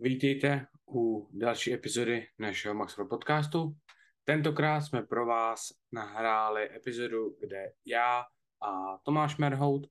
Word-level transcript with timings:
Vítejte 0.00 0.66
u 0.88 1.28
další 1.32 1.72
epizody 1.72 2.28
našeho 2.38 2.74
Maxwell 2.74 3.08
podcastu. 3.08 3.76
Tentokrát 4.24 4.80
jsme 4.80 5.02
pro 5.02 5.26
vás 5.26 5.68
nahráli 5.92 6.76
epizodu, 6.76 7.36
kde 7.40 7.72
já 7.84 8.24
a 8.60 8.98
Tomáš 9.02 9.36
Merhout 9.36 9.86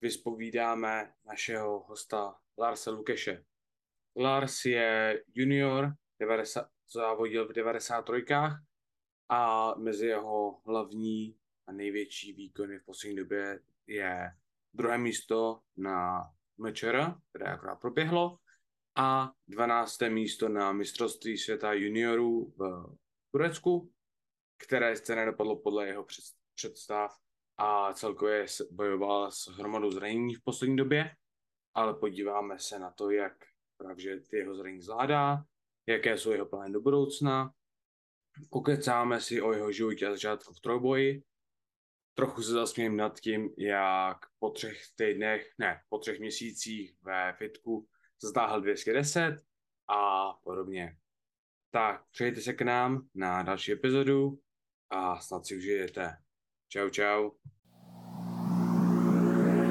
vyspovídáme 0.00 1.12
našeho 1.26 1.84
hosta 1.88 2.34
Larse 2.58 2.90
Lukeše. 2.90 3.44
Lars 4.16 4.64
je 4.64 5.22
junior, 5.34 5.92
90, 6.20 6.68
závodil 6.92 7.48
v 7.48 7.52
93 7.52 8.24
a 9.28 9.74
mezi 9.74 10.06
jeho 10.06 10.60
hlavní 10.66 11.38
a 11.66 11.72
největší 11.72 12.32
výkony 12.32 12.78
v 12.78 12.84
poslední 12.84 13.16
době 13.16 13.60
je 13.86 14.30
druhé 14.74 14.98
místo 14.98 15.60
na 15.76 16.24
MČR, 16.58 17.14
které 17.30 17.52
akorát 17.52 17.76
proběhlo, 17.76 18.38
a 18.98 19.32
12. 19.48 20.00
místo 20.08 20.48
na 20.48 20.72
mistrovství 20.72 21.38
světa 21.38 21.72
juniorů 21.72 22.54
v 22.58 22.86
Turecku, 23.32 23.92
které 24.66 24.96
se 24.96 25.16
nedopadlo 25.16 25.56
podle 25.56 25.86
jeho 25.86 26.06
představ 26.54 27.16
a 27.56 27.94
celkově 27.94 28.46
bojoval 28.70 29.30
s 29.30 29.46
hromadou 29.46 29.90
zranění 29.90 30.34
v 30.34 30.42
poslední 30.44 30.76
době, 30.76 31.10
ale 31.74 31.94
podíváme 31.94 32.58
se 32.58 32.78
na 32.78 32.90
to, 32.90 33.10
jak 33.10 33.32
právě 33.76 34.20
ty 34.20 34.36
jeho 34.36 34.54
zranění 34.54 34.82
zvládá, 34.82 35.44
jaké 35.88 36.18
jsou 36.18 36.30
jeho 36.30 36.46
plány 36.46 36.72
do 36.72 36.80
budoucna, 36.80 37.50
pokecáme 38.50 39.20
si 39.20 39.42
o 39.42 39.52
jeho 39.52 39.72
životě 39.72 40.06
a 40.06 40.10
začátku 40.10 40.54
v 40.54 40.60
trojboji, 40.60 41.22
trochu 42.14 42.42
se 42.42 42.52
zasmějím 42.52 42.96
nad 42.96 43.20
tím, 43.20 43.54
jak 43.58 44.18
po 44.38 44.50
třech 44.50 44.82
týdnech, 44.94 45.48
ne, 45.58 45.82
po 45.88 45.98
třech 45.98 46.20
měsících 46.20 46.96
ve 47.02 47.32
fitku 47.32 47.88
zatáhl 48.22 48.60
210 48.60 49.42
a 49.88 50.32
podobně. 50.44 50.96
Tak, 51.70 52.02
přejďte 52.10 52.40
se 52.40 52.52
k 52.52 52.62
nám 52.62 53.06
na 53.14 53.42
další 53.42 53.72
epizodu 53.72 54.38
a 54.90 55.20
snad 55.20 55.46
si 55.46 55.56
užijete. 55.56 56.16
Čau, 56.68 56.88
čau. 56.90 57.30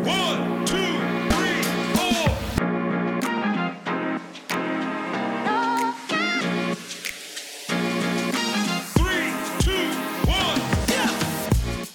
One, 0.05 0.65
two. 0.65 0.95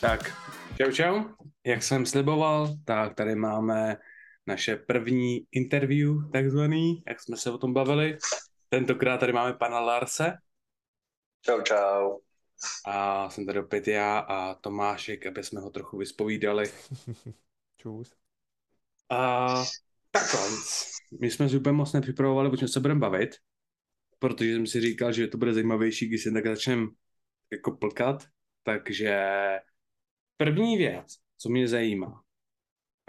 Tak, 0.00 0.20
čau, 0.77 0.91
čau. 0.92 1.25
Jak 1.66 1.82
jsem 1.82 2.06
sliboval, 2.06 2.75
tak 2.84 3.14
tady 3.14 3.34
máme 3.34 3.97
naše 4.51 4.77
první 4.77 5.47
interview, 5.53 6.31
takzvaný, 6.33 7.03
jak 7.09 7.20
jsme 7.20 7.37
se 7.37 7.51
o 7.51 7.59
tom 7.59 7.75
bavili. 7.75 8.19
Tentokrát 8.69 9.19
tady 9.19 9.33
máme 9.33 9.53
pana 9.53 9.81
Larse. 9.81 10.33
Čau, 11.45 11.62
čau. 11.62 12.19
A 12.87 13.31
jsem 13.31 13.47
tady 13.47 13.59
opět 13.59 13.89
já 13.89 14.19
a 14.19 14.55
Tomášek, 14.55 15.27
aby 15.27 15.45
jsme 15.45 15.61
ho 15.61 15.71
trochu 15.71 15.97
vyspovídali. 15.97 16.71
Čus. 17.77 18.15
A 19.11 19.47
takhle, 20.11 20.41
my 21.21 21.31
jsme 21.31 21.48
si 21.48 21.56
úplně 21.56 21.73
moc 21.73 21.93
nepřipravovali, 21.93 22.51
o 22.51 22.69
se 22.69 22.81
budeme 22.81 23.01
bavit, 23.01 23.31
protože 24.19 24.53
jsem 24.53 24.67
si 24.67 24.81
říkal, 24.81 25.12
že 25.12 25.27
to 25.27 25.39
bude 25.39 25.55
zajímavější, 25.55 26.09
když 26.09 26.23
se 26.23 26.31
tak 26.31 26.47
začneme 26.47 26.87
jako 27.53 27.71
plkat. 27.71 28.25
Takže 28.62 29.27
první 30.37 30.77
věc, 30.77 31.17
co 31.39 31.48
mě 31.48 31.69
zajímá, 31.69 32.23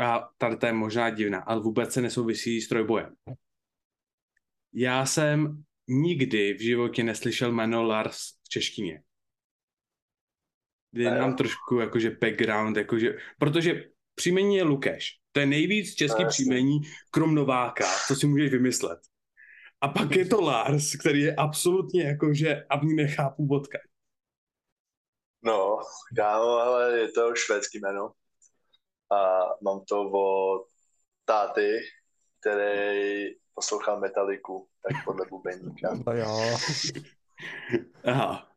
a 0.02 0.30
tady 0.38 0.58
to 0.58 0.66
je 0.66 0.74
možná 0.74 1.10
divná, 1.10 1.40
ale 1.40 1.62
vůbec 1.62 1.94
se 1.94 2.02
nesouvisí 2.02 2.62
s 2.62 2.68
trojbojem. 2.68 3.16
Já 4.74 5.06
jsem 5.06 5.64
nikdy 5.88 6.54
v 6.54 6.62
životě 6.62 7.04
neslyšel 7.04 7.52
jméno 7.52 7.84
Lars 7.84 8.18
v 8.44 8.50
češtině. 8.50 9.04
Jde 10.94 11.12
nám 11.12 11.36
trošku 11.36 11.80
jakože 11.80 12.18
background, 12.22 12.78
jakože, 12.78 13.18
protože 13.40 13.84
příjmení 14.16 14.56
je 14.56 14.64
Lukeš. 14.64 15.20
To 15.32 15.40
je 15.40 15.46
nejvíc 15.46 15.96
český 15.96 16.26
příjmení, 16.26 16.80
krom 17.12 17.36
Nováka, 17.36 17.86
co 18.08 18.16
si 18.16 18.28
můžeš 18.28 18.52
vymyslet. 18.52 19.00
A 19.82 19.88
pak 19.88 20.16
je 20.16 20.26
to 20.26 20.42
Lars, 20.42 20.96
který 20.96 21.22
je 21.22 21.36
absolutně 21.36 22.04
jakože, 22.04 22.66
a 22.70 22.78
mě 22.78 22.94
nechápu 22.94 23.48
vodka. 23.48 23.80
No, 25.44 25.78
kámo, 26.16 26.50
ale 26.50 27.00
je 27.00 27.08
to 27.08 27.36
švédský 27.36 27.80
jméno 27.80 28.12
a 29.12 29.50
mám 29.62 29.82
to 29.86 30.02
od 30.02 30.66
táty, 31.26 31.80
který 32.40 33.26
poslouchal 33.54 34.00
metaliku, 34.00 34.68
tak 34.88 35.06
podle 35.06 35.26
bubeníka. 35.30 35.90
No 36.08 36.14
jo. 36.14 36.58
Aha. 38.06 38.48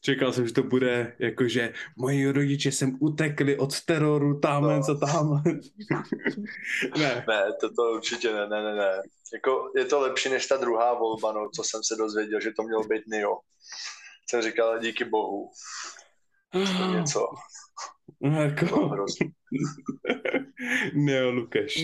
Čekal 0.00 0.32
jsem, 0.32 0.46
že 0.46 0.54
to 0.54 0.62
bude 0.62 1.16
jakože 1.18 1.72
moji 1.96 2.32
rodiče 2.32 2.72
sem 2.72 2.96
utekli 3.00 3.58
od 3.58 3.84
teroru, 3.84 4.40
tamhle 4.40 4.76
no. 4.76 4.82
co 4.82 4.94
tamhle. 4.94 5.42
ne. 6.98 7.24
Ne, 7.28 7.52
to, 7.60 7.74
to 7.74 7.82
určitě 7.82 8.32
ne, 8.32 8.48
ne, 8.48 8.62
ne, 8.62 8.74
ne. 8.74 9.02
Jako, 9.34 9.72
je 9.76 9.84
to 9.84 10.00
lepší 10.00 10.28
než 10.28 10.46
ta 10.46 10.56
druhá 10.56 10.94
volba, 10.94 11.32
no, 11.32 11.50
co 11.54 11.64
jsem 11.64 11.80
se 11.84 11.96
dozvěděl, 11.96 12.40
že 12.40 12.52
to 12.56 12.62
mělo 12.62 12.84
být 12.84 13.06
Nio. 13.06 13.38
Jsem 14.28 14.42
říkal, 14.42 14.78
díky 14.78 15.04
bohu. 15.04 15.50
To 16.52 16.86
něco. 16.86 17.28
No, 18.22 18.42
jako... 18.42 18.96
Neo 20.94 21.30
Lukáš. 21.30 21.74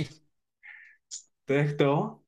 To 1.45 1.53
je 1.53 1.59
jak 1.59 1.77
to? 1.77 2.19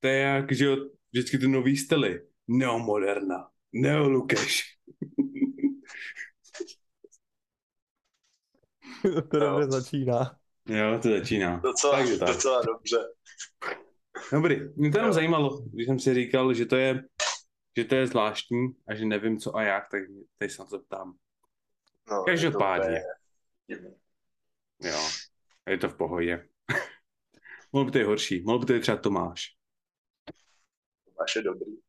To 0.00 0.08
je 0.08 0.18
jak, 0.18 0.52
že 0.52 0.76
vždycky 1.12 1.38
ty 1.38 1.48
nový 1.48 1.76
styly. 1.76 2.26
Neomoderna. 2.48 3.50
Neo 3.72 4.08
Lukáš. 4.08 4.62
to 9.30 9.38
dobře 9.38 9.70
začíná. 9.70 10.36
Jo, 10.68 10.98
to 11.02 11.08
začíná. 11.08 11.56
Docela, 11.56 11.98
tak, 11.98 12.18
tak. 12.18 12.28
docela 12.28 12.62
dobře. 12.62 12.96
Dobrý, 14.32 14.56
mě 14.76 14.90
to 14.90 14.98
jenom 14.98 15.12
zajímalo, 15.12 15.60
když 15.60 15.86
jsem 15.86 15.98
si 15.98 16.14
říkal, 16.14 16.54
že 16.54 16.66
to 16.66 16.76
je, 16.76 17.04
že 17.78 17.84
to 17.84 17.94
je 17.94 18.06
zvláštní 18.06 18.68
a 18.88 18.94
že 18.94 19.04
nevím 19.04 19.38
co 19.38 19.56
a 19.56 19.62
jak, 19.62 19.84
tak 19.90 20.02
teď 20.38 20.50
se 20.50 20.62
na 20.62 20.68
to 20.68 20.78
ptám. 20.78 21.14
No, 22.10 22.24
Každopádně. 22.24 23.02
Jo, 24.80 25.08
je 25.68 25.78
to 25.78 25.88
v 25.88 25.96
pohodě. 25.96 26.48
Mohl 27.72 27.84
by 27.84 27.90
to 27.90 27.98
je 27.98 28.04
horší, 28.04 28.42
mohl 28.42 28.58
by 28.58 28.66
to 28.66 28.72
je 28.72 28.80
třeba 28.80 28.96
Tomáš. 28.96 29.56
Tomáš 31.04 31.36
je 31.36 31.42
dobrý. 31.42 31.72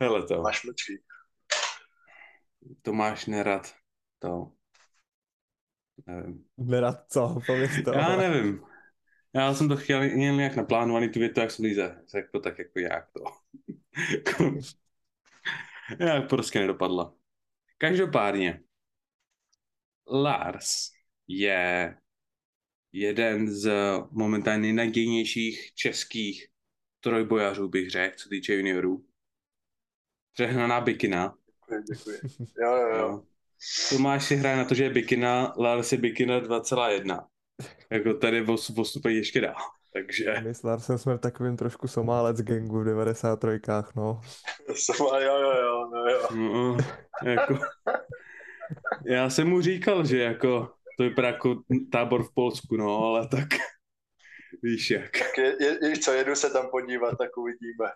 Hele 0.00 0.22
to. 0.22 0.34
Tomáš 0.34 0.64
mlčí. 0.64 1.02
Tomáš 2.82 3.26
nerad 3.26 3.74
to. 4.18 4.52
Nevím. 6.06 6.44
Nerad 6.58 7.04
co? 7.08 7.40
Pověz 7.46 7.70
to. 7.84 7.92
Já 7.92 8.16
nevím. 8.16 8.62
Já 9.34 9.54
jsem 9.54 9.68
to 9.68 9.76
chtěl 9.76 10.02
jen 10.02 10.36
nějak 10.36 10.56
naplánovaný 10.56 11.08
tu 11.08 11.18
větu, 11.18 11.40
jak 11.40 11.50
jsem 11.50 11.64
líze. 11.64 12.04
Řekl 12.08 12.28
to 12.32 12.40
tak 12.40 12.58
jako 12.58 12.78
jak 12.78 13.10
to. 13.12 13.24
jak 16.00 16.28
prostě 16.28 16.58
nedopadla. 16.58 17.14
Každopádně, 17.78 18.60
Lars 20.10 20.90
je 21.28 21.96
jeden 22.92 23.50
z 23.50 23.72
momentálně 24.10 24.60
nejnadějnějších 24.60 25.74
českých 25.74 26.48
trojbojařů, 27.00 27.68
bych 27.68 27.90
řekl, 27.90 28.16
co 28.16 28.28
týče 28.28 28.54
juniorů. 28.54 29.06
Přehnaná 30.32 30.80
bikina. 30.80 31.38
Děkuji, 31.46 31.82
děkuji. 31.92 32.18
Jo, 32.62 32.76
jo, 32.76 32.96
jo. 32.96 33.22
Tomáš 33.88 34.24
si 34.24 34.36
hraje 34.36 34.56
na 34.56 34.64
to, 34.64 34.74
že 34.74 34.84
je 34.84 34.90
bikina, 34.90 35.54
Lars 35.58 35.92
je 35.92 35.98
bikina 35.98 36.40
2,1. 36.40 37.28
Jako 37.90 38.14
tady 38.14 38.44
postupuje 38.74 39.16
ještě 39.16 39.40
dál. 39.40 39.56
Takže... 39.92 40.34
My 40.44 40.54
s 40.54 40.62
Larsem 40.62 40.98
jsme 40.98 41.14
v 41.14 41.20
takovým 41.20 41.56
trošku 41.56 41.88
somálec 41.88 42.42
gangu 42.42 42.80
v 42.80 42.84
93. 42.84 43.46
no. 43.96 44.20
Somál, 44.74 45.22
jo, 45.22 45.36
jo, 45.40 45.52
jo, 45.52 45.90
jo, 45.94 46.06
jo. 46.10 46.28
No, 46.36 46.76
jako... 47.30 47.58
Já 49.06 49.30
jsem 49.30 49.48
mu 49.48 49.60
říkal, 49.60 50.06
že 50.06 50.18
jako 50.18 50.72
to 50.98 51.02
vypadá 51.02 51.28
jako 51.28 51.62
tábor 51.92 52.24
v 52.24 52.34
Polsku, 52.34 52.76
no, 52.76 52.98
ale 52.98 53.28
tak 53.28 53.48
víš 54.62 54.90
jak. 54.90 55.10
Tak 55.18 55.38
je, 55.38 55.88
je, 55.88 55.98
co, 55.98 56.12
jedu 56.12 56.34
se 56.34 56.50
tam 56.50 56.70
podívat, 56.70 57.18
tak 57.18 57.36
uvidíme. 57.36 57.92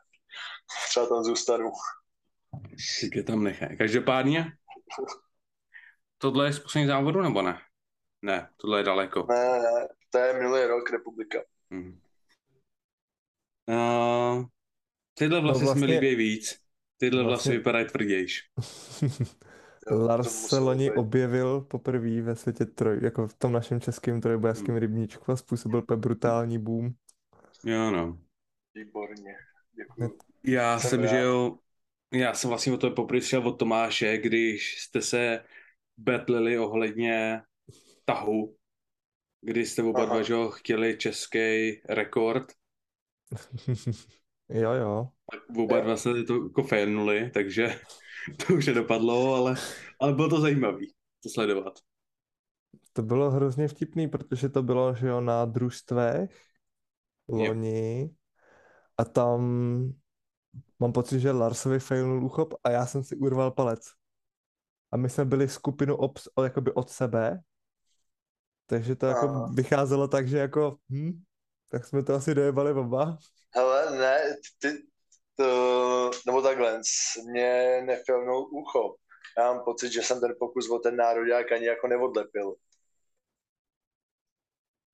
Třeba 0.88 1.06
tam 1.06 1.24
zůstanu. 1.24 1.70
Tak 3.00 3.16
je 3.16 3.22
tam 3.22 3.44
nechaj. 3.44 3.76
Každopádně, 3.76 4.52
tohle 6.18 6.46
je 6.46 6.52
z 6.52 6.58
poslední 6.58 6.86
závodu, 6.86 7.22
nebo 7.22 7.42
ne? 7.42 7.58
Ne, 8.22 8.48
tohle 8.56 8.80
je 8.80 8.84
daleko. 8.84 9.26
Ne, 9.28 9.58
ne, 9.58 9.88
to 10.10 10.18
je 10.18 10.32
minulý 10.32 10.64
rok 10.64 10.90
republika. 10.90 11.38
Hmm. 11.70 12.00
Uh, 13.68 14.44
tyhle 15.14 15.40
vlasy 15.40 15.60
no 15.60 15.64
vlastně... 15.64 15.80
se 15.80 15.86
mi 15.86 15.98
líbí 15.98 16.14
víc. 16.16 16.60
Tyhle 16.96 17.22
vlastně... 17.24 17.50
vlasy 17.50 17.58
vypadají 17.58 17.86
tvrdější. 17.86 18.40
Lars 19.90 20.46
se 20.46 20.58
loni 20.58 20.90
objevil 20.90 21.60
poprvé 21.60 22.22
ve 22.22 22.36
světě 22.36 22.64
troj, 22.64 22.98
jako 23.02 23.28
v 23.28 23.34
tom 23.34 23.52
našem 23.52 23.80
českém 23.80 24.20
trojbojařském 24.20 24.74
hmm. 24.74 24.80
rybníčku 24.80 25.32
a 25.32 25.36
způsobil 25.36 25.82
pe 25.82 25.96
brutální 25.96 26.58
boom. 26.58 26.90
Jo, 27.64 27.90
no. 27.90 28.18
Výborně. 28.74 29.34
Děkuji. 29.76 30.18
Já 30.46 30.78
jsem, 30.78 30.90
jsem 30.90 31.08
žil, 31.08 31.58
já 32.12 32.34
jsem 32.34 32.50
vlastně 32.50 32.72
o 32.72 32.76
to 32.76 32.90
poprvé 32.90 33.20
šel 33.20 33.48
od 33.48 33.58
Tomáše, 33.58 34.18
když 34.18 34.80
jste 34.80 35.02
se 35.02 35.44
betlili 35.96 36.58
ohledně 36.58 37.42
tahu, 38.04 38.56
kdy 39.46 39.66
jste 39.66 39.82
oba 39.82 40.04
dva 40.04 40.22
že, 40.22 40.34
chtěli 40.50 40.96
český 40.98 41.70
rekord. 41.88 42.52
jo, 44.48 44.72
jo. 44.72 45.08
Tak 45.30 45.40
oba 45.58 45.80
dva 45.80 45.96
se 45.96 46.24
to 46.24 46.42
jako 46.42 46.62
fénuli, 46.62 47.30
takže 47.34 47.80
to 48.46 48.54
už 48.54 48.66
nedopadlo, 48.66 49.34
ale, 49.34 49.54
ale 50.00 50.12
bylo 50.12 50.28
to 50.28 50.40
zajímavé 50.40 50.86
to 51.22 51.28
sledovat. 51.28 51.78
To 52.92 53.02
bylo 53.02 53.30
hrozně 53.30 53.68
vtipný, 53.68 54.08
protože 54.08 54.48
to 54.48 54.62
bylo, 54.62 54.94
že 54.94 55.08
jo, 55.08 55.20
na 55.20 55.44
družstvech 55.44 56.40
loni 57.28 58.00
yep. 58.00 58.10
a 58.98 59.04
tam 59.04 59.40
mám 60.78 60.92
pocit, 60.92 61.20
že 61.20 61.30
Larsovi 61.30 61.78
failnul 61.78 62.24
úchop 62.24 62.54
a 62.64 62.70
já 62.70 62.86
jsem 62.86 63.04
si 63.04 63.16
urval 63.16 63.50
palec. 63.50 63.80
A 64.92 64.96
my 64.96 65.08
jsme 65.08 65.24
byli 65.24 65.48
skupinu 65.48 65.96
obs, 65.96 66.28
jakoby 66.42 66.72
od 66.72 66.90
sebe, 66.90 67.40
takže 68.66 68.96
to 68.96 69.06
jako 69.06 69.28
a... 69.28 69.50
vycházelo 69.54 70.08
tak, 70.08 70.28
že 70.28 70.38
jako, 70.38 70.76
hm, 70.90 71.22
tak 71.68 71.84
jsme 71.84 72.02
to 72.02 72.14
asi 72.14 72.34
dojebali 72.34 72.72
oba. 72.72 73.18
Hele, 73.54 73.98
ne, 73.98 74.18
ty, 74.58 74.68
to, 75.36 76.10
nebo 76.26 76.42
takhle, 76.42 76.80
mě 77.30 77.82
nefilnul 77.86 78.48
ucho. 78.52 78.94
Já 79.38 79.52
mám 79.52 79.64
pocit, 79.64 79.92
že 79.92 80.02
jsem 80.02 80.20
ten 80.20 80.34
pokus 80.38 80.70
o 80.70 80.78
ten 80.78 80.96
národák 80.96 81.52
ani 81.52 81.66
jako 81.66 81.88
neodlepil. 81.88 82.54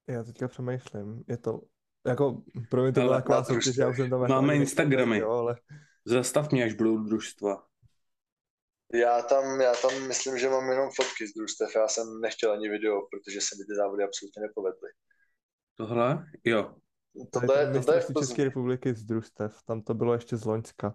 Já 0.08 0.24
teďka 0.24 0.48
přemýšlím, 0.48 1.24
je 1.28 1.36
to, 1.36 1.60
jako, 2.06 2.42
pro 2.70 2.82
mě 2.82 2.92
to 2.92 3.00
byla 3.00 3.16
taková 3.16 3.44
soutěž, 3.44 3.76
já 3.76 3.88
už 3.88 3.96
jsem 3.96 4.10
tam... 4.10 4.28
Máme 4.28 4.56
Instagramy. 4.56 5.18
Jo, 5.18 5.30
ale... 5.30 5.56
Zastav 6.04 6.52
mě, 6.52 6.64
až 6.64 6.72
budou 6.72 6.98
družstva. 6.98 7.64
Já 8.94 9.22
tam, 9.22 9.60
já 9.60 9.72
tam 9.82 10.08
myslím, 10.08 10.38
že 10.38 10.48
mám 10.48 10.68
jenom 10.68 10.90
fotky 10.96 11.26
z 11.26 11.34
družstev. 11.34 11.74
Já 11.74 11.88
jsem 11.88 12.20
nechtěl 12.20 12.52
ani 12.52 12.68
video, 12.68 13.00
protože 13.10 13.40
se 13.40 13.56
mi 13.58 13.64
ty 13.64 13.74
závody 13.76 14.04
absolutně 14.04 14.42
nepovedly. 14.42 14.90
Tohle? 15.76 16.24
Jo. 16.44 16.74
To 17.32 17.52
je, 17.52 17.82
to 17.84 17.92
je 17.92 18.00
v 18.00 18.14
České 18.18 18.44
republiky 18.44 18.94
z 18.94 19.04
družstev. 19.04 19.56
Tam 19.66 19.82
to 19.82 19.94
bylo 19.94 20.14
ještě 20.14 20.36
z 20.36 20.44
Loňska. 20.44 20.94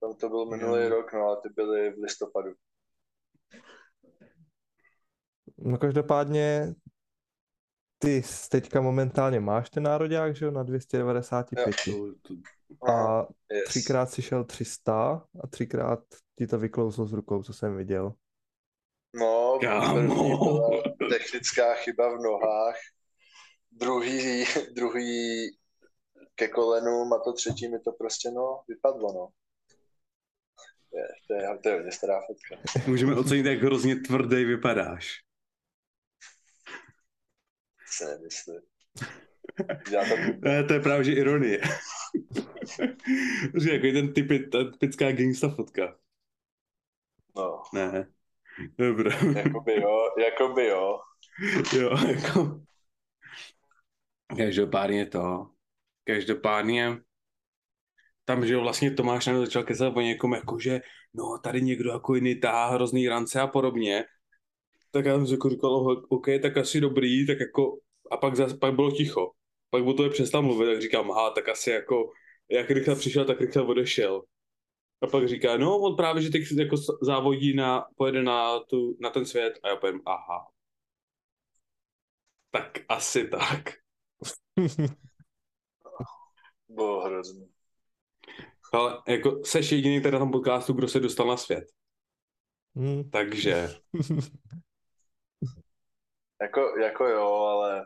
Tam 0.00 0.14
to 0.14 0.28
byl 0.28 0.46
minulý 0.46 0.82
jo. 0.82 0.88
rok, 0.88 1.12
no 1.12 1.30
a 1.30 1.40
ty 1.40 1.48
byly 1.48 1.90
v 1.90 1.98
listopadu. 1.98 2.54
No 5.58 5.78
každopádně 5.78 6.74
ty 7.98 8.22
teďka 8.50 8.80
momentálně 8.80 9.40
máš 9.40 9.70
ten 9.70 9.82
národák, 9.82 10.36
že 10.36 10.44
jo, 10.44 10.50
na 10.50 10.62
295. 10.62 11.76
Jo. 11.86 12.14
A 12.88 13.26
yes. 13.52 13.64
třikrát 13.68 14.10
si 14.10 14.22
šel 14.22 14.44
300 14.44 15.26
a 15.42 15.46
třikrát 15.46 16.00
ti 16.38 16.46
to 16.46 16.58
vyklouzlo 16.58 17.06
z 17.06 17.12
rukou, 17.12 17.42
co 17.42 17.52
jsem 17.52 17.76
viděl. 17.76 18.12
No, 19.14 19.58
první 19.60 20.08
byla 20.08 20.82
technická 21.10 21.74
chyba 21.74 22.16
v 22.16 22.20
nohách, 22.22 22.76
druhý, 23.72 24.44
druhý 24.74 25.50
ke 26.34 26.48
kolenům 26.48 27.12
a 27.12 27.18
to 27.18 27.32
třetí 27.32 27.68
mi 27.68 27.78
to 27.78 27.92
prostě, 27.92 28.30
no, 28.30 28.60
vypadlo, 28.68 29.12
no. 29.12 29.28
To 30.90 30.98
je, 30.98 31.08
to 31.28 31.34
je, 31.34 31.58
to 31.62 31.68
je 31.68 31.74
hodně 31.74 31.92
stará 31.92 32.20
fotka. 32.26 32.80
Můžeme 32.86 33.14
ocenit, 33.14 33.46
jak 33.46 33.62
hrozně 33.62 33.96
tvrdý 33.96 34.44
vypadáš. 34.44 35.25
Se 37.86 38.04
nemyslím. 38.04 38.60
ne, 40.38 40.64
to 40.64 40.72
je 40.72 40.80
právě 40.80 41.04
že 41.04 41.12
ironie. 41.12 41.60
že 43.62 43.72
jako 43.72 43.86
ten 43.92 44.12
typy, 44.12 44.48
ta 44.48 44.58
typická 44.70 45.12
gangsta 45.12 45.48
fotka. 45.48 45.98
No. 47.36 47.62
Ne. 47.72 48.08
Dobré. 48.78 49.10
Jakoby 49.36 49.80
jo, 49.80 50.10
jakoby 50.18 50.66
jo. 50.66 51.00
jo, 51.78 51.90
jako... 52.08 52.60
Každopádně 54.36 55.06
to. 55.06 55.50
Každopádně 56.04 56.98
tam, 58.24 58.46
že 58.46 58.56
vlastně 58.56 58.90
Tomáš 58.90 59.26
nám 59.26 59.44
začal 59.44 59.62
kecat 59.62 59.96
o 59.96 60.00
někom, 60.00 60.32
jako 60.32 60.58
že 60.58 60.80
no, 61.14 61.38
tady 61.38 61.62
někdo 61.62 61.90
jako 61.90 62.14
jiný 62.14 62.40
táhá 62.40 62.70
hrozný 62.70 63.08
rance 63.08 63.40
a 63.40 63.46
podobně. 63.46 64.04
Tak 64.90 65.04
já 65.04 65.16
jsem 65.16 65.26
si 65.26 65.32
jako 65.32 65.50
říkal, 65.50 65.72
OK, 66.08 66.26
tak 66.42 66.56
asi 66.56 66.80
dobrý, 66.80 67.26
tak 67.26 67.40
jako, 67.40 67.78
a 68.10 68.16
pak, 68.16 68.36
zase, 68.36 68.56
pak 68.56 68.74
bylo 68.74 68.90
ticho. 68.90 69.30
Pak 69.70 69.84
o 69.84 69.92
to 69.92 70.04
je 70.04 70.10
přestal 70.10 70.42
mluvit, 70.42 70.66
tak 70.66 70.82
říkám, 70.82 71.10
aha, 71.10 71.30
tak 71.30 71.48
asi 71.48 71.70
jako, 71.70 72.10
jak 72.50 72.70
rychle 72.70 72.96
přišel, 72.96 73.24
tak 73.24 73.40
rychle 73.40 73.62
odešel. 73.62 74.22
A 75.02 75.06
pak 75.06 75.28
říká, 75.28 75.56
no, 75.56 75.78
on 75.78 75.96
právě, 75.96 76.22
že 76.22 76.30
teď 76.30 76.42
jako 76.58 76.76
závodí 77.02 77.54
na, 77.54 77.84
pojede 77.96 78.22
na, 78.22 78.60
tu, 78.60 78.96
na 79.00 79.10
ten 79.10 79.26
svět. 79.26 79.58
A 79.62 79.68
já 79.68 79.76
povím, 79.76 80.00
aha. 80.06 80.46
Tak 82.50 82.78
asi 82.88 83.28
tak. 83.28 83.68
Bylo 86.68 87.04
hrozný. 87.04 87.48
Ale 88.72 89.02
jako 89.08 89.44
seš 89.44 89.72
jediný 89.72 90.00
teda 90.00 90.18
tam 90.18 90.30
podcastu, 90.30 90.72
kdo 90.72 90.88
se 90.88 91.00
dostal 91.00 91.26
na 91.26 91.36
svět. 91.36 91.64
Hmm. 92.76 93.10
Takže. 93.10 93.68
jako, 96.42 96.78
jako 96.78 97.04
jo, 97.04 97.26
ale 97.26 97.84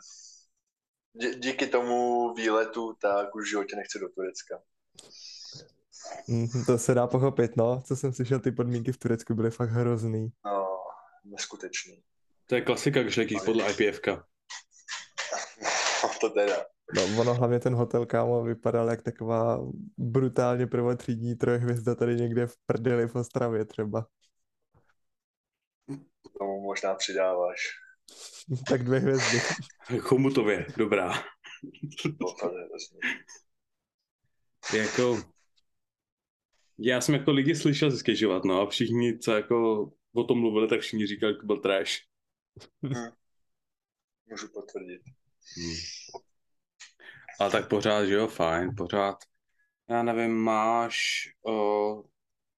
díky 1.38 1.66
tomu 1.66 2.34
výletu, 2.34 2.94
tak 3.02 3.34
už 3.34 3.44
v 3.44 3.50
životě 3.50 3.76
nechci 3.76 3.98
do 3.98 4.08
Turecka. 4.08 4.62
Mm, 6.28 6.64
to 6.66 6.78
se 6.78 6.94
dá 6.94 7.06
pochopit, 7.06 7.56
no. 7.56 7.82
Co 7.86 7.96
jsem 7.96 8.12
slyšel, 8.12 8.40
ty 8.40 8.52
podmínky 8.52 8.92
v 8.92 8.98
Turecku 8.98 9.34
byly 9.34 9.50
fakt 9.50 9.70
hrozný. 9.70 10.32
No, 10.44 10.66
neskutečný. 11.24 12.02
To 12.46 12.54
je 12.54 12.60
klasika, 12.60 13.02
když 13.02 13.16
letíš 13.16 13.38
podle 13.44 13.72
IPFK. 13.72 14.08
No, 16.02 16.10
to 16.20 16.30
teda. 16.30 16.56
No, 16.94 17.20
ono 17.20 17.34
hlavně 17.34 17.60
ten 17.60 17.74
hotel, 17.74 18.06
kámo, 18.06 18.42
vypadal 18.42 18.90
jak 18.90 19.02
taková 19.02 19.58
brutálně 19.98 20.66
prvotřídní 20.66 21.34
trojhvězda 21.34 21.94
tady 21.94 22.16
někde 22.16 22.46
v 22.46 22.56
prdeli 22.66 23.08
v 23.08 23.14
Ostravě 23.14 23.64
třeba. 23.64 24.06
Tomu 26.38 26.60
možná 26.62 26.94
přidáváš. 26.94 27.56
tak 28.68 28.84
dvě 28.84 29.00
hvězdy. 29.00 29.40
Chomutově, 30.00 30.66
dobrá. 30.76 31.12
No, 32.20 32.26
je 34.72 34.78
jako, 34.82 35.22
já 36.78 37.00
jsem 37.00 37.14
jako 37.14 37.30
lidi 37.32 37.54
slyšel 37.54 37.90
zkežovat, 37.90 38.44
no 38.44 38.60
a 38.60 38.66
všichni, 38.70 39.18
co 39.18 39.32
jako 39.32 39.90
o 40.14 40.24
tom 40.24 40.40
mluvili, 40.40 40.68
tak 40.68 40.80
všichni 40.80 41.06
říkali, 41.06 41.32
že 41.32 41.38
to 41.38 41.46
byl 41.46 41.60
trash. 41.60 41.92
Hmm. 42.82 43.10
Můžu 44.30 44.48
potvrdit. 44.48 45.02
Hmm. 45.56 45.76
Ale 47.40 47.50
tak 47.50 47.68
pořád, 47.68 48.04
že 48.04 48.14
jo, 48.14 48.26
fajn, 48.26 48.70
pořád. 48.76 49.16
Já 49.90 50.02
nevím, 50.02 50.30
máš 50.30 51.28
uh, 51.42 52.02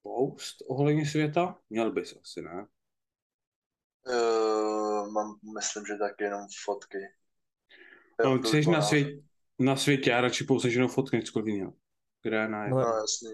post 0.02 0.56
ohledně 0.68 1.06
světa? 1.06 1.59
Měl 1.71 1.92
bys 1.92 2.16
asi, 2.23 2.42
ne? 2.42 2.66
Uh, 4.06 5.12
mám, 5.12 5.35
myslím, 5.54 5.87
že 5.87 5.97
taky 5.97 6.25
jenom 6.25 6.47
fotky. 6.64 6.99
No, 8.25 8.44
jsi 8.44 8.71
na, 8.71 8.82
svět, 8.82 9.09
na 9.59 9.76
světě, 9.76 10.11
já 10.11 10.21
radši 10.21 10.44
pouze 10.44 10.68
jenom 10.68 10.88
fotky, 10.88 11.16
než 11.16 11.35
měl. 11.35 11.73
Kde 12.23 12.49
na 12.49 12.68
no, 12.68 12.78
jasný. 12.78 13.30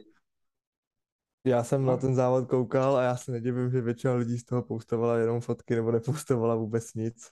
Já 1.45 1.65
jsem 1.65 1.83
no. 1.83 1.91
na 1.91 1.97
ten 1.97 2.15
závod 2.15 2.49
koukal 2.49 2.97
a 2.97 3.03
já 3.03 3.17
se 3.17 3.33
nedivím, 3.33 3.71
že 3.71 3.81
většina 3.81 4.15
lidí 4.15 4.39
z 4.39 4.45
toho 4.45 4.63
poustovala 4.63 5.19
jenom 5.19 5.41
fotky 5.41 5.75
nebo 5.75 5.93
nepoustovala 5.93 6.55
vůbec 6.55 6.95
nic. 6.95 7.31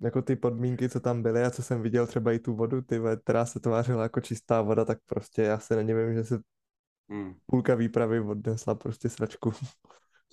Jako 0.00 0.22
ty 0.22 0.36
podmínky, 0.36 0.88
co 0.88 1.00
tam 1.00 1.22
byly 1.22 1.42
a 1.42 1.50
co 1.50 1.62
jsem 1.62 1.82
viděl 1.82 2.06
třeba 2.06 2.32
i 2.32 2.38
tu 2.38 2.56
vodu, 2.56 2.82
ty, 2.82 3.00
která 3.22 3.46
se 3.46 3.60
tvářila 3.60 4.02
jako 4.02 4.20
čistá 4.20 4.62
voda, 4.62 4.84
tak 4.84 4.98
prostě 5.06 5.42
já 5.42 5.58
se 5.58 5.76
nedivím, 5.76 6.14
že 6.14 6.24
se 6.24 6.38
hmm. 7.10 7.34
půlka 7.46 7.74
výpravy 7.74 8.20
odnesla 8.20 8.74
prostě 8.74 9.08
sračku. 9.08 9.52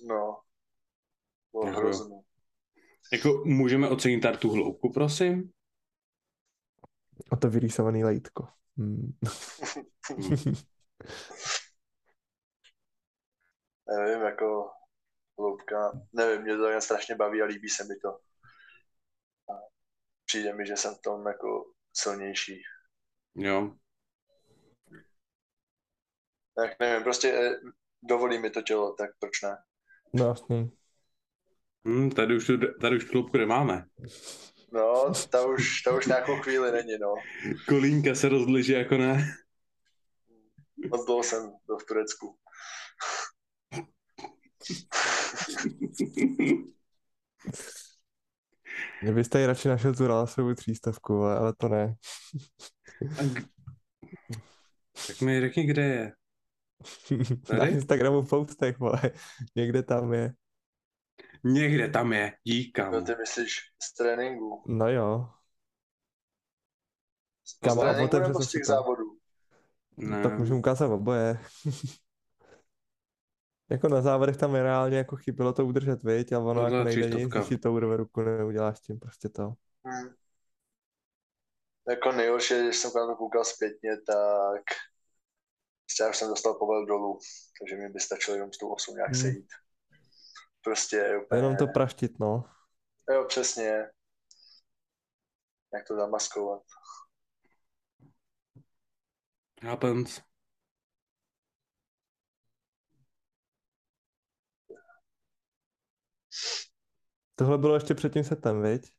No, 0.08 0.38
bylo 1.52 1.66
jako, 1.66 2.22
Jako 3.12 3.42
můžeme 3.44 3.88
ocenit 3.88 4.22
tady 4.22 4.38
tu 4.38 4.50
hloubku, 4.50 4.92
prosím? 4.92 5.52
A 7.30 7.36
to 7.36 7.50
vyrýsovaný 7.50 8.04
lejtko. 8.04 8.48
Hmm. 8.76 9.12
hmm. 10.08 10.54
nevím, 13.88 14.22
jako 14.22 14.70
hloubka, 15.38 15.92
nevím, 16.12 16.42
mě 16.42 16.56
to 16.56 16.80
strašně 16.80 17.14
baví 17.14 17.42
a 17.42 17.44
líbí 17.44 17.68
se 17.68 17.84
mi 17.84 17.96
to. 17.96 18.08
A 19.52 19.54
přijde 20.24 20.54
mi, 20.54 20.66
že 20.66 20.76
jsem 20.76 20.94
v 20.94 21.02
tom 21.02 21.26
jako 21.26 21.72
silnější. 21.92 22.62
Jo. 23.34 23.76
Tak 26.54 26.78
nevím, 26.80 27.02
prostě 27.04 27.32
eh, 27.32 27.60
dovolí 28.02 28.38
mi 28.38 28.50
to 28.50 28.62
tělo, 28.62 28.94
tak 28.94 29.10
proč 29.18 29.42
ne? 29.42 29.56
No 30.14 30.26
jasný. 30.26 30.76
Hmm, 31.86 32.10
tady 32.10 32.36
už 32.36 32.50
tady 32.80 32.96
už 32.96 33.04
klubku 33.04 33.38
nemáme. 33.38 33.84
No, 34.72 35.12
ta 35.30 35.46
už, 35.46 35.82
ta 35.82 35.96
už 35.96 36.06
nějakou 36.06 36.36
chvíli 36.36 36.72
není, 36.72 36.98
no. 37.00 37.14
Kolínka 37.68 38.14
se 38.14 38.28
rozliže 38.28 38.74
jako 38.74 38.96
ne. 38.96 39.34
Moc 40.90 41.06
dlouho 41.06 41.22
jsem 41.22 41.52
byl 41.66 41.78
v 41.78 41.84
Turecku. 41.84 42.36
Mě 49.02 49.12
byste 49.12 49.42
i 49.42 49.46
radši 49.46 49.68
našel 49.68 49.94
tu 49.94 50.06
rásovou 50.06 50.54
třístovku, 50.54 51.22
ale 51.22 51.54
to 51.58 51.68
ne. 51.68 51.94
K- 53.34 53.48
tak 55.06 55.20
mi 55.20 55.40
řekni, 55.40 55.66
kde 55.66 55.82
je. 55.82 56.12
Na 57.52 57.58
Tady? 57.58 57.70
Instagramu 57.70 58.22
v 58.22 58.28
postech, 58.28 58.78
vole. 58.78 59.00
Někde 59.56 59.82
tam 59.82 60.12
je. 60.12 60.32
Někde 61.52 61.88
tam 61.88 62.12
je, 62.12 62.32
díkám. 62.44 62.92
No, 62.92 63.02
ty 63.02 63.16
myslíš 63.16 63.60
z 63.82 63.94
tréninku? 63.94 64.62
No 64.66 64.88
jo. 64.88 65.28
Z 67.44 67.58
Kámo, 67.58 67.82
a 67.82 67.92
tréninku 67.92 68.18
nebo 68.18 68.42
z 68.42 68.50
těch 68.50 68.62
to. 68.62 68.72
závodů? 68.72 69.18
Ne. 69.96 70.22
Tak 70.22 70.38
můžu 70.38 70.58
ukázat 70.58 70.86
oboje. 70.86 71.38
jako 73.70 73.88
na 73.88 74.02
závodech 74.02 74.36
tam 74.36 74.54
je 74.54 74.62
reálně 74.62 74.98
jako 74.98 75.16
chybělo 75.16 75.52
to 75.52 75.66
udržet, 75.66 76.02
viď? 76.02 76.32
A 76.32 76.38
ono 76.38 76.54
Tohle 76.54 76.78
jako 76.78 76.84
nejde 76.84 77.10
nic, 77.10 77.28
když 77.28 77.46
si 77.46 77.58
to 77.58 77.72
urve 77.72 77.96
ruku, 77.96 78.20
neuděláš 78.20 78.80
tím 78.80 78.98
prostě 78.98 79.28
to. 79.28 79.52
Hmm. 79.84 80.14
Jako 81.88 82.12
nejhorší, 82.12 82.54
je, 82.54 82.62
když 82.62 82.76
jsem 82.76 82.90
na 82.96 83.06
to 83.06 83.16
koukal 83.16 83.44
zpětně, 83.44 83.90
tak 84.06 84.62
já 86.00 86.10
už 86.10 86.16
jsem 86.16 86.28
dostal 86.28 86.54
povel 86.54 86.86
dolů, 86.86 87.18
takže 87.60 87.76
mi 87.76 87.88
by 87.88 88.00
stačilo 88.00 88.34
jenom 88.34 88.52
s 88.52 88.58
tou 88.58 88.68
osou 88.68 88.94
nějak 88.94 89.10
Hmm. 89.10 89.20
sejít. 89.20 89.46
Prostě 90.66 91.16
úplně... 91.24 91.38
Jenom 91.38 91.56
to 91.56 91.66
praštit, 91.66 92.18
no. 92.20 92.44
Jo, 93.10 93.24
přesně. 93.28 93.90
Jak 95.74 95.88
to 95.88 95.96
zamaskovat. 95.96 96.62
Happens. 99.62 100.20
Tohle 107.34 107.58
bylo 107.58 107.74
ještě 107.74 107.94
před 107.94 108.12
tím 108.12 108.24
setem, 108.24 108.62
viď? 108.62 108.92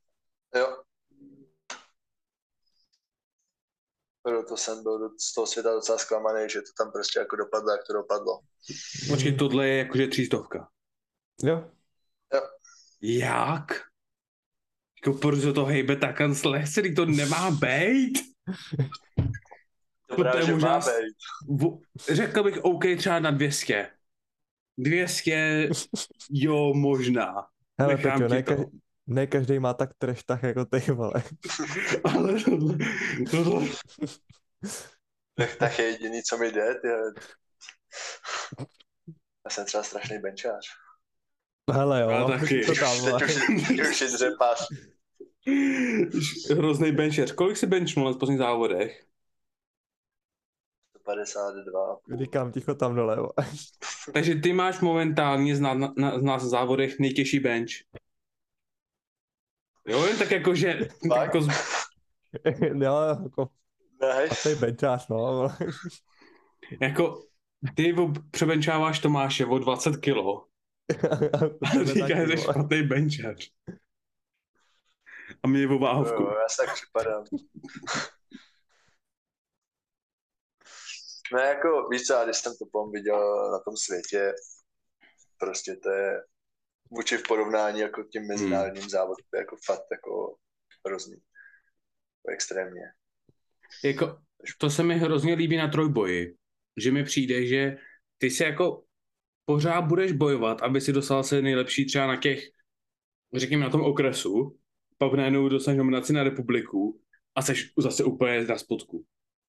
Jo. 0.55 0.83
Proto 4.21 4.57
jsem 4.57 4.83
byl 4.83 4.99
do- 4.99 5.19
z 5.19 5.33
toho 5.33 5.47
světa 5.47 5.73
docela 5.73 5.97
zklamaný, 5.97 6.49
že 6.49 6.61
to 6.61 6.83
tam 6.83 6.91
prostě 6.91 7.19
jako 7.19 7.35
dopadlo, 7.35 7.71
jak 7.71 7.81
to 7.87 7.93
dopadlo. 7.93 8.39
Počkej, 9.09 9.37
tohle 9.37 9.67
je 9.67 9.77
jakože 9.77 10.07
třístovka. 10.07 10.76
Jo. 11.43 11.71
Jak? 13.01 13.81
Jako 15.05 15.19
proč 15.19 15.39
to 15.53 15.65
hejbe 15.65 15.95
tak 15.95 16.19
lehce, 16.45 16.81
to 16.95 17.05
nemá 17.05 17.51
být? 17.51 18.19
To 20.07 20.15
To 20.15 20.37
je 20.37 20.45
že 20.45 20.51
možná 20.51 20.69
má 20.69 20.79
být. 20.79 21.15
V- 21.61 21.79
Řekl 22.15 22.43
bych 22.43 22.57
OK 22.57 22.83
třeba 22.97 23.19
na 23.19 23.31
200. 23.31 23.91
200, 24.77 25.69
jo, 26.29 26.73
možná. 26.73 27.47
Hele, 27.79 27.95
Nechám 27.95 28.19
Peťo, 28.19 28.27
ti 28.27 28.33
ne, 28.35 28.43
to. 28.43 28.65
ne 29.07 29.27
každý 29.27 29.59
má 29.59 29.73
tak 29.73 29.89
treštach 29.97 30.43
jako 30.43 30.65
ty, 30.65 30.79
vole. 30.91 31.23
Ale 32.03 32.43
tohle, 32.43 32.77
tohle, 33.31 33.67
Tak, 35.35 35.55
tak 35.55 35.79
je 35.79 35.85
jediný, 35.85 36.23
co 36.23 36.37
mi 36.37 36.51
jde, 36.51 36.75
ty. 36.81 36.87
Já 39.45 39.49
jsem 39.49 39.65
třeba 39.65 39.83
strašný 39.83 40.19
benčář. 40.19 40.65
Hele 41.73 42.01
jo, 42.01 42.09
Já 42.09 42.27
taky. 42.27 42.65
to 42.65 42.75
tam, 42.75 42.97
vole. 43.01 43.19
Teď 43.67 43.79
už, 43.89 44.01
je 44.01 44.07
dřepář. 44.07 44.67
Hrozný 46.57 46.91
bencher. 46.91 47.35
Kolik 47.35 47.57
si 47.57 47.67
benchnul 47.67 48.05
na 48.05 48.13
posledních 48.13 48.37
závodech? 48.39 49.03
52. 51.05 51.97
Říkám 52.19 52.51
ticho 52.51 52.73
tam 52.75 52.95
dole, 52.95 53.15
vole. 53.15 53.33
Takže 54.13 54.35
ty 54.35 54.53
máš 54.53 54.79
momentálně 54.79 55.55
z 55.55 55.59
nás, 55.59 55.77
na, 55.97 56.19
z 56.19 56.23
nás 56.23 56.43
v 56.43 56.47
závodech 56.47 56.99
nejtěžší 56.99 57.39
bench. 57.39 57.69
Jo, 59.87 60.05
jen 60.05 60.17
tak 60.17 60.31
jako, 60.31 60.55
že... 60.55 60.79
Fakt? 61.09 61.21
Jako, 61.21 61.41
z- 61.41 61.47
jo, 62.83 62.97
jako 63.23 63.49
Nice. 64.21 64.49
ty 64.49 64.55
benčář, 64.55 65.07
no. 65.07 65.49
jako 66.81 67.23
ty 67.75 67.95
přebenčáváš 68.31 68.99
Tomáše 68.99 69.45
o 69.45 69.59
20 69.59 69.97
kilo. 69.97 70.45
A 71.31 71.99
taky, 71.99 72.31
že 72.31 72.37
špatný 72.37 72.83
benchař. 72.83 73.51
A 75.43 75.47
mě 75.47 75.59
je 75.59 75.67
o 75.67 75.79
váhovku. 75.79 76.23
Jo, 76.23 76.29
já 76.29 76.49
si 76.49 76.57
tak 76.57 76.75
připadám. 76.75 77.23
No 81.33 81.39
jako, 81.39 81.87
víš 81.91 82.01
co, 82.01 82.13
já 82.13 82.23
když 82.23 82.37
jsem 82.37 82.53
to 82.59 82.65
pom 82.71 82.91
viděl 82.91 83.51
na 83.51 83.59
tom 83.59 83.77
světě, 83.77 84.33
prostě 85.37 85.75
to 85.75 85.89
je 85.89 86.23
vůči 86.91 87.17
v 87.17 87.23
porovnání 87.23 87.79
jako 87.79 88.03
k 88.03 88.09
těm 88.09 88.27
mezinárodním 88.27 88.81
hmm. 88.81 88.89
závodům, 88.89 89.25
to 89.29 89.37
je 89.37 89.41
jako 89.41 89.55
fakt 89.65 89.85
jako 89.91 90.37
hrozný. 90.87 91.13
Jako 91.13 92.33
extrémně. 92.33 92.81
Jako, 93.83 94.17
to 94.57 94.69
se 94.69 94.83
mi 94.83 94.95
hrozně 94.95 95.33
líbí 95.33 95.57
na 95.57 95.67
trojboji, 95.67 96.37
že 96.77 96.91
mi 96.91 97.03
přijde, 97.03 97.45
že 97.45 97.77
ty 98.17 98.31
si 98.31 98.43
jako 98.43 98.86
pořád 99.47 99.81
budeš 99.81 100.11
bojovat, 100.11 100.61
aby 100.61 100.81
si 100.81 100.93
dostal 100.93 101.23
se 101.23 101.41
nejlepší 101.41 101.85
třeba 101.85 102.07
na 102.07 102.15
těch, 102.15 102.43
řekněme 103.33 103.63
na 103.63 103.69
tom 103.69 103.81
okresu, 103.81 104.57
pak 104.97 105.13
najednou 105.13 105.49
dostaneš 105.49 105.77
nominaci 105.77 106.13
na 106.13 106.23
republiku 106.23 106.99
a 107.35 107.41
seš 107.41 107.73
zase 107.77 108.03
úplně 108.03 108.43
na 108.43 108.57
spodku. 108.57 109.05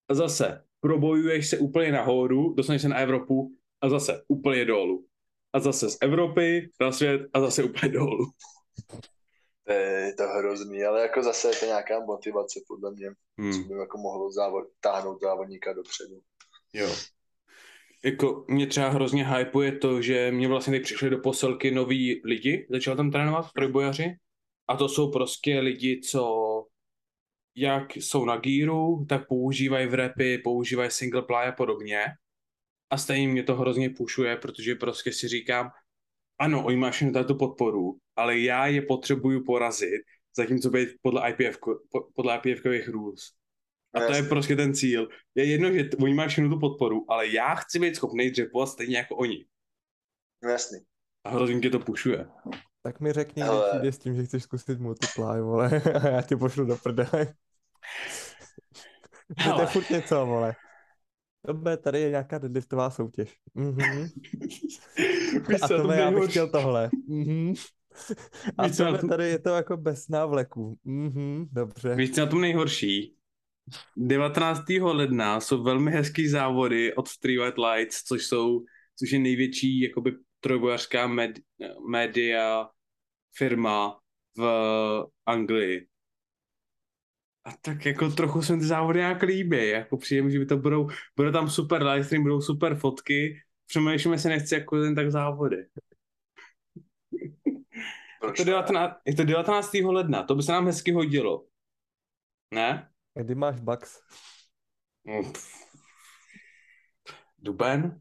A 0.09 0.14
zase 0.14 0.64
probojuješ 0.81 1.49
se 1.49 1.59
úplně 1.59 1.93
nahoru, 1.93 2.55
dostaneš 2.55 2.83
se 2.83 2.88
na 2.88 2.97
Evropu 2.97 3.57
a 3.81 3.88
zase 3.88 4.25
úplně 4.28 4.64
dolů. 4.64 5.07
A 5.52 5.61
zase 5.61 5.90
z 5.90 5.99
Evropy 6.00 6.71
na 6.81 6.93
svět 6.93 7.21
a 7.35 7.40
zase 7.40 7.62
úplně 7.64 7.93
dolů. 7.93 8.26
To 9.69 9.75
je, 9.75 10.14
to 10.14 10.23
hrozný, 10.28 10.85
ale 10.85 11.02
jako 11.02 11.23
zase 11.23 11.49
je 11.49 11.57
to 11.57 11.67
nějaká 11.67 12.00
motivace 12.00 12.61
podle 12.69 12.90
mě, 12.93 13.09
co 13.11 13.59
Hmm. 13.59 13.69
by 13.69 13.75
jako 13.75 13.99
mohlo 13.99 14.33
závod, 14.33 14.64
táhnout 14.81 15.21
závodníka 15.21 15.73
dopředu. 15.73 16.21
Jo. 16.73 16.88
Jako 18.05 18.45
mě 18.49 18.67
třeba 18.67 18.88
hrozně 18.88 19.26
hypuje 19.26 19.73
to, 19.73 20.02
že 20.02 20.33
mě 20.33 20.49
vlastně 20.49 20.73
teď 20.73 20.83
přišli 20.83 21.11
do 21.11 21.19
posilky 21.19 21.71
noví 21.71 22.21
lidi, 22.25 22.67
začal 22.71 22.97
tam 22.97 23.11
trénovat 23.11 23.52
trojbojaři. 23.52 24.17
A 24.69 24.76
to 24.76 24.88
jsou 24.88 25.11
prostě 25.11 25.61
lidi, 25.61 26.00
co 26.00 26.64
jak 27.55 27.97
jsou 27.97 28.25
na 28.25 28.37
gíru, 28.37 29.07
tak 29.09 29.28
používají 29.28 29.87
v 29.87 29.95
repy, 29.95 30.38
používají 30.38 30.90
single 30.90 31.23
play 31.23 31.49
a 31.49 31.52
podobně. 31.52 32.05
A 32.90 32.99
stejně 32.99 33.28
mě 33.28 33.43
to 33.43 33.57
hrozně 33.57 33.90
pušuje, 33.90 34.37
protože 34.37 34.75
prostě 34.75 35.12
si 35.12 35.28
říkám, 35.28 35.71
ano, 36.38 36.64
oni 36.64 36.76
mají 36.76 36.93
všechno 36.93 37.25
tu 37.25 37.35
podporu, 37.35 37.99
ale 38.17 38.38
já 38.38 38.67
je 38.67 38.83
potřebuju 38.83 39.45
porazit, 39.45 40.02
zatímco 40.37 40.71
být 40.71 40.88
podle 41.02 41.31
IPF, 41.31 41.59
po- 41.90 42.09
podle 42.14 42.38
IPF-kových 42.38 42.88
rules. 42.88 43.38
A 43.95 44.00
to 44.00 44.12
je 44.14 44.23
prostě 44.23 44.57
ten 44.57 44.75
cíl. 44.75 45.09
Je 45.35 45.45
jedno, 45.45 45.73
že 45.73 45.90
oni 46.02 46.14
mají 46.14 46.28
všechnu 46.28 46.50
tu 46.50 46.61
podporu, 46.61 47.04
ale 47.09 47.28
já 47.28 47.54
chci 47.54 47.78
být 47.78 47.97
schopný 47.97 48.30
dřepovat 48.30 48.66
stejně 48.66 48.97
jako 48.97 49.16
oni. 49.16 49.45
No 50.45 50.50
jasný. 50.50 50.78
A 51.25 51.30
hrozně 51.30 51.57
mě 51.57 51.71
to 51.71 51.78
pušuje. 51.78 52.26
Tak 52.83 53.00
mi 53.00 53.12
řekni, 53.12 53.42
přijde 53.71 53.92
s 53.92 53.99
tím, 53.99 54.14
že 54.14 54.25
chceš 54.25 54.42
zkusit 54.42 54.80
multiply, 54.80 55.40
vole, 55.40 55.83
a 56.02 56.09
já 56.09 56.23
tě 56.23 56.37
pošlu 56.37 56.64
do 56.64 56.76
prdele. 56.76 57.35
To 59.54 59.61
je 59.61 59.66
furt 59.66 59.90
něco, 59.90 60.26
vole. 60.26 60.54
Dobře, 61.47 61.76
tady 61.76 62.00
je 62.00 62.11
nějaká 62.11 62.38
deadliftová 62.38 62.90
soutěž. 62.90 63.35
Mhm. 63.54 64.09
Víš, 65.49 65.62
A 65.62 65.68
co, 65.68 65.76
to 65.76 65.83
to 65.83 65.92
já 65.92 66.11
bych 66.11 66.30
chtěl 66.30 66.49
tohle. 66.49 66.90
Mhm. 67.09 67.54
A 68.59 68.68
tohle 68.68 68.99
tady 69.09 69.28
je 69.28 69.38
to 69.38 69.50
jako 69.50 69.76
bez 69.76 70.09
návleků. 70.09 70.78
Mhm, 70.85 71.47
dobře. 71.52 71.95
víš, 71.95 72.11
co 72.11 72.21
na 72.21 72.26
tom 72.26 72.40
nejhorší? 72.40 73.17
19. 73.96 74.62
ledna 74.80 75.40
jsou 75.40 75.62
velmi 75.62 75.90
hezký 75.90 76.28
závody 76.28 76.94
od 76.94 77.08
White 77.25 77.58
Lights, 77.58 78.02
což 78.02 78.26
jsou, 78.26 78.64
což 78.98 79.10
je 79.10 79.18
největší 79.18 79.80
jakoby 79.80 80.12
trojbojařská 80.40 81.06
med, 81.06 81.38
média 81.88 82.68
firma 83.37 83.98
v 84.37 84.42
Anglii. 85.26 85.88
A 87.44 87.52
tak 87.60 87.87
jako 87.87 88.10
trochu 88.10 88.42
se 88.42 88.52
mi 88.52 88.60
ty 88.60 88.66
závody 88.66 88.98
nějak 88.98 89.22
líbí, 89.22 89.68
jako 89.68 89.96
přijde 89.96 90.22
mi, 90.22 90.30
že 90.30 90.38
by 90.38 90.46
to 90.46 90.56
budou, 90.56 90.88
bude 91.16 91.32
tam 91.32 91.50
super 91.50 91.82
livestream, 91.82 92.22
budou 92.22 92.40
super 92.40 92.75
fotky, 92.75 93.42
přemýšlíme 93.66 94.18
se 94.18 94.28
nechci 94.28 94.54
jako 94.54 94.76
jen 94.76 94.94
tak 94.94 95.10
závody. 95.10 95.56
Je 97.12 97.30
Proč 98.20 98.37
to, 98.37 98.44
ne? 98.44 98.50
19, 98.50 98.96
je 99.06 99.14
to 99.14 99.25
19. 99.25 99.75
ledna, 99.75 100.22
to 100.22 100.34
by 100.34 100.42
se 100.42 100.52
nám 100.52 100.66
hezky 100.66 100.92
hodilo. 100.92 101.46
Ne? 102.54 102.88
A 103.18 103.22
kdy 103.22 103.34
máš 103.34 103.60
Bucks? 103.60 104.00
Mm. 105.04 105.32
Duben? 107.38 107.98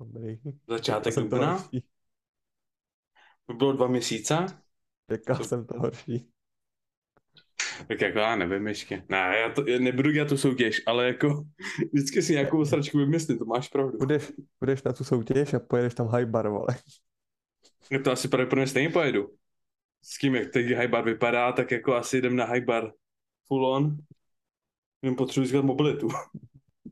Dobrý. 0.00 0.38
Začátek 0.68 1.14
To 1.14 1.20
to 1.20 1.28
dubna? 1.28 1.68
To 3.46 3.54
bylo 3.54 3.72
dva 3.72 3.86
měsíce? 3.86 4.46
Čekal 5.10 5.44
jsem 5.44 5.66
to 5.66 5.78
horší. 5.78 6.30
Tak 7.88 8.00
jako 8.00 8.18
já 8.18 8.36
nevím 8.36 8.66
ještě. 8.66 9.04
Ne, 9.08 9.38
já, 9.40 9.52
to, 9.52 9.68
já 9.68 9.78
nebudu 9.78 10.10
dělat 10.10 10.28
tu 10.28 10.36
soutěž, 10.36 10.82
ale 10.86 11.06
jako 11.06 11.44
vždycky 11.92 12.22
si 12.22 12.32
nějakou 12.32 12.64
sračku 12.64 12.98
vymyslím, 12.98 13.38
to 13.38 13.44
máš 13.44 13.68
pravdu. 13.68 13.98
Budeš, 13.98 14.32
budeš 14.60 14.82
na 14.82 14.92
tu 14.92 15.04
soutěž 15.04 15.54
a 15.54 15.58
pojedeš 15.58 15.94
tam 15.94 16.08
high 16.08 16.26
bar, 16.26 16.48
vole. 16.48 16.76
No 17.90 18.02
to 18.02 18.12
asi 18.12 18.28
pravděpodobně 18.28 18.66
stejně 18.66 18.90
pojedu. 18.90 19.34
S 20.02 20.18
kým, 20.18 20.34
jak 20.34 20.52
teď 20.52 20.66
high 20.66 20.88
bar 20.88 21.04
vypadá, 21.04 21.52
tak 21.52 21.70
jako 21.70 21.94
asi 21.94 22.18
jdem 22.18 22.36
na 22.36 22.44
high 22.44 22.64
bar 22.64 22.92
full 23.48 23.66
on. 23.66 23.96
Jen 25.02 25.16
potřebuji 25.16 25.46
získat 25.46 25.64
mobilitu. 25.64 26.08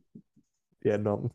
Jenom. 0.84 1.28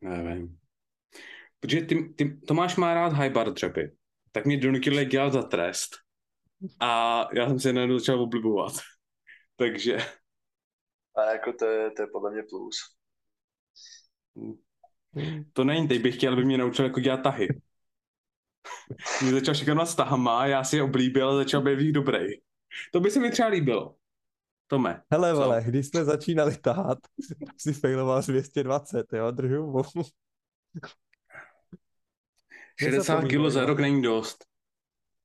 Nevím. 0.00 0.58
Protože 1.60 1.80
ty, 1.80 2.14
ty, 2.16 2.40
Tomáš 2.40 2.76
má 2.76 2.94
rád 2.94 3.12
high 3.12 3.32
bar 3.32 3.52
třepy. 3.52 3.96
Tak 4.32 4.46
mě 4.46 4.56
donutili 4.56 5.04
dělat 5.04 5.32
za 5.32 5.42
trest. 5.42 5.96
A 6.80 7.20
já 7.34 7.48
jsem 7.48 7.60
se 7.60 7.72
najednou 7.72 7.98
začal 7.98 8.20
oblibovat. 8.20 8.72
Takže... 9.56 9.98
A 11.16 11.32
jako 11.32 11.52
to 11.52 11.64
je, 11.64 11.90
to 11.90 12.02
je 12.02 12.06
podle 12.12 12.30
mě 12.30 12.42
plus. 12.42 12.76
To 15.52 15.64
není, 15.64 15.88
teď 15.88 16.02
bych 16.02 16.16
chtěl, 16.16 16.32
aby 16.32 16.44
mě 16.44 16.58
naučil 16.58 16.84
jako 16.84 17.00
dělat 17.00 17.22
tahy. 17.22 17.48
Mě 19.22 19.32
začal 19.32 19.54
šikanovat 19.54 19.88
s 19.88 19.94
tahama, 19.94 20.46
já 20.46 20.64
si 20.64 20.76
je 20.76 20.82
oblíbil 20.82 21.28
a 21.28 21.36
začal 21.36 21.62
být 21.62 21.92
dobrý. 21.92 22.26
To 22.92 23.00
by 23.00 23.10
se 23.10 23.20
mi 23.20 23.30
třeba 23.30 23.48
líbilo. 23.48 23.96
Tome. 24.66 25.02
Hele, 25.10 25.32
co? 25.32 25.36
vole, 25.36 25.64
když 25.66 25.86
jsme 25.86 26.04
začínali 26.04 26.56
tahat, 26.56 26.98
tak 27.46 27.60
si 27.60 27.72
failoval 27.72 28.22
z 28.22 28.26
220, 28.26 29.12
jo, 29.12 29.30
držu 29.30 29.66
mu. 29.66 29.82
60 32.80 33.20
kg 33.24 33.50
za 33.50 33.66
rok 33.66 33.78
není 33.80 34.02
dost. 34.02 34.44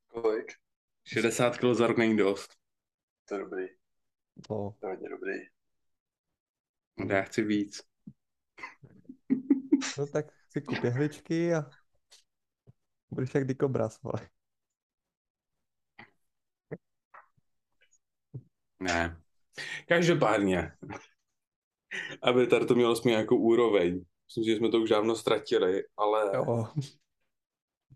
Kolik? 0.07 0.51
60 1.07 1.57
kg 1.57 1.73
za 1.73 1.87
rok 1.87 1.97
není 1.97 2.17
dost. 2.17 2.55
To 3.25 3.35
je 3.35 3.39
dobrý. 3.41 3.65
No, 4.49 4.75
To 4.79 4.87
je 4.87 4.93
hodně 4.93 5.09
dobrý. 5.09 5.33
Já 7.09 7.21
chci 7.21 7.41
víc. 7.43 7.81
no 9.97 10.07
tak 10.07 10.25
si 10.49 10.61
kup 10.61 10.83
jehličky 10.83 11.53
a 11.53 11.69
budeš 13.11 13.35
jak 13.35 13.47
dikobraz, 13.47 14.01
vole. 14.01 14.29
Ne. 18.79 19.21
Každopádně, 19.87 20.71
aby 22.21 22.47
tady 22.47 22.65
to 22.65 22.75
mělo 22.75 22.95
jsme 22.95 23.11
nějakou 23.11 23.37
úroveň. 23.37 24.05
Myslím, 24.27 24.43
že 24.43 24.55
jsme 24.55 24.69
to 24.69 24.81
už 24.81 24.89
dávno 24.89 25.15
ztratili, 25.15 25.83
ale 25.97 26.31
Jo. 26.33 26.67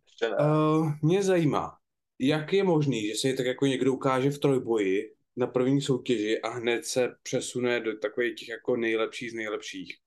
Ještě 0.05 0.29
ne. 0.29 0.35
uh, 0.35 0.91
mě 1.01 1.23
zajímá, 1.23 1.77
jak 2.19 2.53
je 2.53 2.63
možný, 2.63 3.07
že 3.07 3.15
se 3.15 3.33
tak 3.33 3.45
jako 3.45 3.65
někdo 3.65 3.93
ukáže 3.93 4.31
v 4.31 4.39
trojboji 4.39 5.15
na 5.35 5.47
první 5.47 5.81
soutěži 5.81 6.41
a 6.41 6.49
hned 6.49 6.85
se 6.85 7.15
přesune 7.23 7.79
do 7.79 7.97
takových 7.97 8.35
těch 8.35 8.49
jako 8.49 8.75
nejlepších 8.75 9.31
z 9.31 9.33
nejlepších. 9.33 9.97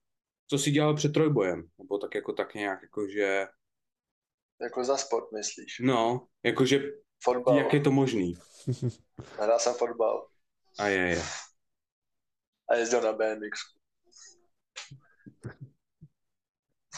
Co 0.47 0.57
si 0.57 0.71
dělal 0.71 0.95
před 0.95 1.13
trojbojem? 1.13 1.67
Nebo 1.77 1.97
tak 1.97 2.15
jako 2.15 2.33
tak 2.33 2.55
nějak, 2.55 2.81
jakože, 2.81 3.47
Jako 4.61 4.83
za 4.83 4.97
sport 4.97 5.31
myslíš? 5.31 5.79
no, 5.81 6.27
jakože, 6.43 6.79
Fotbal. 7.23 7.57
jak 7.57 7.73
je 7.73 7.79
to 7.79 7.91
možný? 7.91 8.33
Hrál 9.39 9.59
jsem 9.59 9.73
fotbal. 9.73 10.27
A 10.79 10.87
je, 10.87 10.97
je. 11.07 11.21
A 12.69 12.75
jezdil 12.75 13.01
na 13.01 13.13
BMX. 13.13 13.59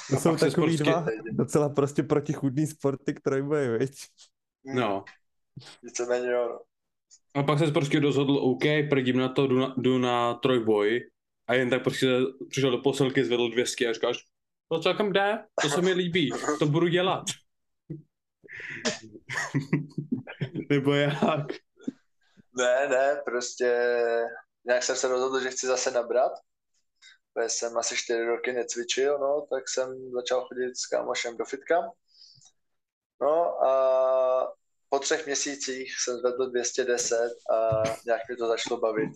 To 0.09 0.15
A 0.15 0.19
jsou 0.19 0.35
takový 0.35 0.77
prostě- 0.77 0.83
dva 0.83 1.05
docela 1.31 1.69
prostě 1.69 2.03
protichudný 2.03 2.67
sporty 2.67 3.13
k 3.13 3.19
trojboji, 3.21 3.77
viď? 3.77 3.91
No. 4.75 5.03
Víceméně 5.83 6.27
jo. 6.31 6.47
no. 6.49 6.59
A 7.41 7.43
pak 7.43 7.59
se 7.59 7.71
prostě 7.71 7.99
rozhodl, 7.99 8.37
OK, 8.37 8.63
prdím 8.89 9.17
na 9.17 9.29
to, 9.29 9.47
jdu 9.47 9.59
na, 9.59 9.75
jdu 9.77 9.97
na 9.97 10.33
trojboj 10.33 11.09
a 11.47 11.53
jen 11.53 11.69
tak 11.69 11.83
prostě 11.83 12.07
přišel 12.49 12.71
do 12.71 12.77
posilky, 12.77 13.25
zvedl 13.25 13.49
200 13.49 13.87
a 13.87 13.93
říkáš, 13.93 14.17
to 14.71 14.79
celkem 14.79 15.13
jde, 15.13 15.45
to 15.61 15.69
se 15.69 15.81
mi 15.81 15.93
líbí, 15.93 16.31
to 16.59 16.65
budu 16.65 16.87
dělat. 16.87 17.23
Nebo 20.69 20.93
jak? 20.93 21.47
Ne, 22.57 22.87
ne, 22.87 23.21
prostě 23.25 23.97
nějak 24.65 24.83
jsem 24.83 24.95
se 24.95 25.07
rozhodl, 25.07 25.39
že 25.39 25.49
chci 25.49 25.67
zase 25.67 25.91
nabrat. 25.91 26.31
Protože 27.33 27.49
jsem 27.49 27.77
asi 27.77 27.97
čtyři 27.97 28.25
roky 28.25 28.53
necvičil, 28.53 29.19
no, 29.19 29.47
tak 29.49 29.69
jsem 29.69 30.11
začal 30.11 30.47
chodit 30.47 30.77
s 30.77 30.87
kámošem 30.87 31.37
do 31.37 31.45
fitka. 31.45 31.75
No 33.21 33.63
a 33.63 34.53
po 34.89 34.99
třech 34.99 35.25
měsících 35.25 35.95
jsem 35.99 36.17
zvedl 36.17 36.49
210 36.49 37.15
a 37.51 37.83
nějak 38.05 38.21
mi 38.29 38.35
to 38.35 38.47
začalo 38.47 38.79
bavit. 38.79 39.09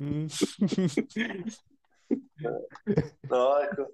Hmm. 0.00 0.28
No, 3.30 3.58
jako... 3.60 3.86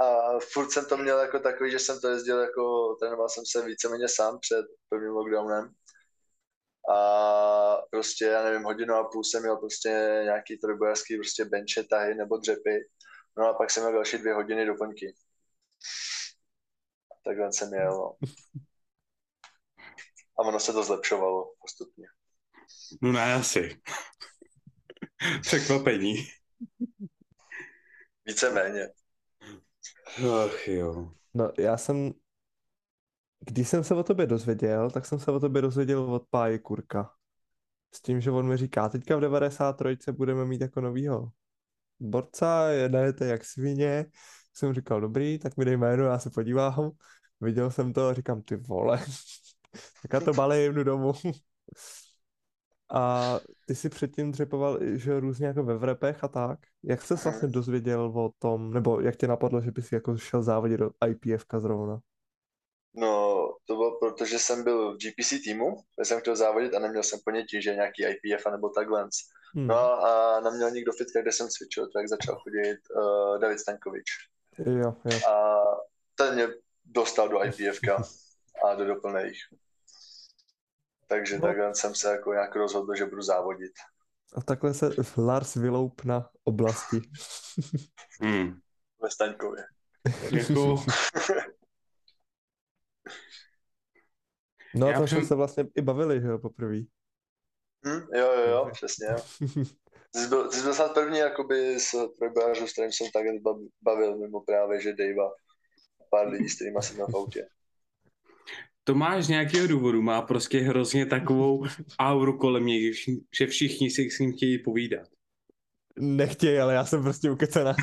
A 0.00 0.38
furt 0.52 0.70
jsem 0.70 0.86
to 0.86 0.96
měl 0.96 1.18
jako 1.18 1.38
takový, 1.38 1.70
že 1.70 1.78
jsem 1.78 2.00
to 2.00 2.08
jezdil 2.08 2.40
jako, 2.40 2.94
trénoval 3.00 3.28
jsem 3.28 3.44
se 3.46 3.66
víceméně 3.66 4.08
sám 4.08 4.38
před 4.40 4.66
prvním 4.88 5.10
lockdownem. 5.12 5.72
A 6.94 7.76
prostě, 7.90 8.24
já 8.24 8.42
nevím, 8.44 8.62
hodinu 8.62 8.94
a 8.94 9.08
půl 9.08 9.24
jsem 9.24 9.42
měl 9.42 9.56
prostě 9.56 9.88
nějaký 10.24 10.58
trojbojařský 10.58 11.16
prostě 11.16 11.44
benče, 11.44 11.84
tahy 11.84 12.14
nebo 12.14 12.36
dřepy. 12.36 12.88
No 13.38 13.48
a 13.48 13.54
pak 13.54 13.70
jsem 13.70 13.82
měl 13.82 13.92
další 13.92 14.18
dvě 14.18 14.34
hodiny 14.34 14.66
doplňky. 14.66 15.14
Takhle 17.24 17.52
jsem 17.52 17.74
jel, 17.74 17.92
no. 17.92 18.28
A 20.38 20.42
ono 20.42 20.60
se 20.60 20.72
to 20.72 20.84
zlepšovalo 20.84 21.52
postupně. 21.60 22.06
No 23.02 23.12
ne, 23.12 23.34
asi. 23.34 23.80
Překvapení. 25.42 26.14
Víceméně. 28.24 28.88
Ach 30.18 30.68
jo. 30.68 31.12
No, 31.34 31.52
já 31.58 31.76
jsem, 31.76 32.12
když 33.40 33.68
jsem 33.68 33.84
se 33.84 33.94
o 33.94 34.02
tobě 34.02 34.26
dozvěděl, 34.26 34.90
tak 34.90 35.06
jsem 35.06 35.18
se 35.18 35.30
o 35.30 35.40
tobě 35.40 35.62
dozvěděl 35.62 36.14
od 36.14 36.22
Páje 36.30 36.58
Kurka. 36.58 37.10
S 37.94 38.02
tím, 38.02 38.20
že 38.20 38.30
on 38.30 38.48
mi 38.48 38.56
říká, 38.56 38.88
teďka 38.88 39.16
v 39.16 39.20
93. 39.20 40.12
budeme 40.12 40.44
mít 40.44 40.60
jako 40.60 40.80
novýho 40.80 41.32
borca, 42.00 42.68
jedete 42.68 43.26
jak 43.26 43.44
svině. 43.44 44.06
Jsem 44.54 44.74
říkal, 44.74 45.00
dobrý, 45.00 45.38
tak 45.38 45.56
mi 45.56 45.64
dej 45.64 45.76
jméno, 45.76 46.04
já 46.04 46.18
se 46.18 46.30
podívám. 46.30 46.90
Viděl 47.40 47.70
jsem 47.70 47.92
to 47.92 48.08
a 48.08 48.14
říkám, 48.14 48.42
ty 48.42 48.56
vole, 48.56 48.98
tak 50.02 50.12
já 50.12 50.20
to 50.20 50.32
balím, 50.32 50.74
jdu 50.74 50.84
domů. 50.84 51.12
A 52.92 53.34
ty 53.66 53.74
si 53.74 53.88
předtím 53.88 54.32
dřepoval, 54.32 54.78
že 54.82 55.20
různě 55.20 55.46
jako 55.46 55.62
ve 55.62 55.78
vrepech 55.78 56.24
a 56.24 56.28
tak. 56.28 56.58
Jak 56.84 57.02
jsi 57.02 57.14
vlastně 57.14 57.48
dozvěděl 57.48 58.12
o 58.14 58.30
tom, 58.38 58.72
nebo 58.72 59.00
jak 59.00 59.16
tě 59.16 59.26
napadlo, 59.26 59.60
že 59.60 59.70
bys 59.70 59.92
jako 59.92 60.18
šel 60.18 60.42
závodit 60.42 60.80
do 60.80 60.90
IPFka 61.08 61.60
zrovna? 61.60 62.00
No, 62.94 63.46
to 63.64 63.74
bylo 63.74 63.98
proto, 63.98 64.24
že 64.24 64.38
jsem 64.38 64.64
byl 64.64 64.94
v 64.94 64.96
GPC 64.96 65.30
týmu, 65.44 65.76
kde 65.96 66.04
jsem 66.04 66.20
chtěl 66.20 66.36
závodit 66.36 66.74
a 66.74 66.78
neměl 66.78 67.02
jsem 67.02 67.18
ponětí, 67.24 67.62
že 67.62 67.74
nějaký 67.74 68.02
IPF 68.02 68.46
nebo 68.50 68.68
takhle. 68.68 69.08
Hmm. 69.54 69.66
No 69.66 70.04
a 70.04 70.40
neměl 70.40 70.70
nikdo 70.70 70.92
fitka, 70.92 71.22
kde 71.22 71.32
jsem 71.32 71.48
cvičil, 71.48 71.88
tak 71.94 72.08
začal 72.08 72.38
chodit 72.38 72.78
uh, 72.96 73.38
David 73.38 73.60
Stankovič. 73.60 74.06
Jo, 74.58 74.94
jo. 75.04 75.18
A 75.30 75.60
ten 76.14 76.34
mě 76.34 76.48
dostal 76.84 77.28
do 77.28 77.44
IPFka 77.44 78.02
a 78.64 78.74
do 78.74 78.84
doplných. 78.84 79.36
Takže 81.10 81.34
No. 81.36 81.42
takhle 81.42 81.74
jsem 81.74 81.94
se 81.94 82.10
jako 82.12 82.32
nějak 82.32 82.56
rozhodl, 82.56 82.94
že 82.94 83.06
budu 83.06 83.22
závodit. 83.22 83.72
A 84.36 84.40
takhle 84.42 84.74
se 84.74 84.90
Lars 85.18 85.54
vyloup 85.54 86.04
na 86.04 86.30
oblasti. 86.44 87.00
Hmm. 88.22 88.58
Ve 89.02 89.10
Staňkově. 89.10 89.64
No 94.74 94.88
a 94.88 94.92
tam 94.92 95.08
jsme 95.08 95.24
se 95.24 95.34
vlastně 95.34 95.64
i 95.76 95.82
bavili, 95.82 96.20
že 96.20 96.26
jo, 96.28 96.38
poprvé. 96.38 96.76
Hm? 97.86 98.00
Jo, 98.14 98.32
jo, 98.32 98.50
jo, 98.50 98.70
přesně. 98.72 99.06
Ty 100.10 100.18
jsi 100.20 100.28
byl, 100.28 100.48
ty 100.48 100.56
jsi 100.56 100.62
byl 100.62 100.74
snad 100.74 100.94
první 100.94 101.18
jakoby 101.18 101.80
z 101.80 101.94
trojbojářů, 102.18 102.66
s 102.66 102.72
kterým 102.72 102.92
jsem 102.92 103.06
takhle 103.14 103.32
bav- 103.32 103.68
bavil, 103.82 104.18
mimo 104.18 104.40
právě, 104.40 104.80
že 104.80 104.92
Davea. 104.92 105.30
Pár 106.10 106.28
lidí, 106.28 106.48
s 106.48 106.54
kterými 106.54 106.82
jsem 106.82 106.96
v 106.96 107.00
autě. 107.16 107.48
Tomáš 108.84 109.24
z 109.24 109.28
nějakého 109.28 109.66
důvodu 109.66 110.02
má 110.02 110.22
prostě 110.22 110.58
hrozně 110.60 111.06
takovou 111.06 111.64
auru 111.98 112.38
kolem 112.38 112.66
něj, 112.66 112.92
že 113.38 113.46
všichni 113.46 113.90
si 113.90 114.10
s 114.10 114.18
ním 114.18 114.32
chtějí 114.32 114.58
povídat. 114.58 115.08
Nechtěj, 115.98 116.60
ale 116.60 116.74
já 116.74 116.84
jsem 116.84 117.02
prostě 117.02 117.30
ukecená 117.30 117.74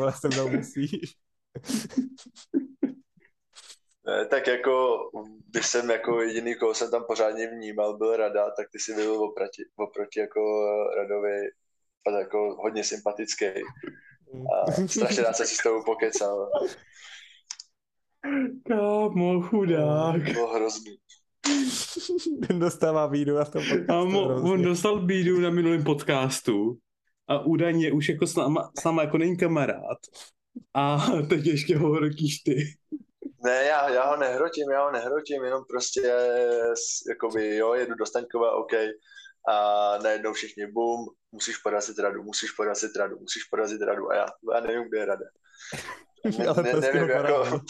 ale 0.00 0.12
jsem 0.12 0.30
tam 0.30 0.56
musíš. 0.56 1.16
Ne, 4.06 4.26
tak 4.26 4.46
jako, 4.46 4.98
když 5.50 5.66
jsem 5.66 5.90
jako 5.90 6.20
jediný, 6.22 6.54
koho 6.54 6.74
jsem 6.74 6.90
tam 6.90 7.04
pořádně 7.04 7.46
vnímal, 7.46 7.96
byl 7.96 8.16
Rada, 8.16 8.50
tak 8.50 8.66
ty 8.72 8.78
si 8.78 8.94
byl 8.94 9.24
oproti, 9.24 9.62
oproti 9.76 10.20
jako 10.20 10.40
Radovi 10.96 11.38
fakt 12.04 12.20
jako 12.20 12.56
hodně 12.62 12.84
sympatický. 12.84 13.46
A 13.46 14.72
strašně 14.88 15.22
rád 15.22 15.36
se 15.36 15.46
si 15.46 15.54
s 15.54 15.62
tebou 15.62 15.84
pokecal. 15.84 16.50
Kámo, 18.68 19.40
chudák. 19.40 20.26
To 20.26 20.32
bylo 20.32 20.54
hrozný. 20.54 20.96
Ten 22.48 22.58
dostává 22.58 23.08
bídu 23.08 23.38
a 23.38 23.44
v 23.44 23.50
tom 23.50 23.62
podcastu 23.62 23.86
Kámo, 23.86 24.22
on 24.22 24.62
dostal 24.62 25.00
bídu 25.00 25.40
na 25.40 25.50
minulém 25.50 25.84
podcastu 25.84 26.78
a 27.28 27.40
údajně 27.40 27.92
už 27.92 28.08
jako 28.08 28.26
s 28.26 28.36
náma, 28.36 28.70
s 28.80 28.84
náma 28.84 29.02
jako 29.02 29.18
není 29.18 29.36
kamarád. 29.36 29.98
A 30.74 30.98
teď 31.28 31.46
ještě 31.46 31.76
ho 31.76 31.92
hrotíš 31.92 32.38
ty. 32.38 32.56
Ne, 33.44 33.64
já, 33.64 33.88
já 33.88 34.10
ho 34.10 34.16
nehrotím, 34.16 34.70
já 34.70 34.84
ho 34.84 34.92
nehrotím, 34.92 35.44
jenom 35.44 35.64
prostě 35.70 36.12
jakoby, 37.08 37.56
jo, 37.56 37.74
jedu 37.74 37.94
do 37.94 38.06
Staňkova, 38.06 38.56
OK, 38.56 38.72
a 39.48 39.98
najednou 40.02 40.32
všichni 40.32 40.66
bum, 40.66 41.06
musíš 41.32 41.56
porazit 41.56 41.98
radu, 41.98 42.22
musíš 42.22 42.50
porazit 42.50 42.96
radu, 42.96 43.16
musíš 43.20 43.44
porazit 43.44 43.82
radu 43.82 44.10
a 44.10 44.14
já, 44.14 44.26
já 44.54 44.60
nevím, 44.60 44.88
kde 44.88 44.98
je 44.98 45.04
rada. 45.04 45.24
Ne, 46.38 46.46
Ale 46.46 46.62
ne, 46.62 46.70
prostě 46.70 46.92
nevím, 46.92 47.10
jako, 47.10 47.60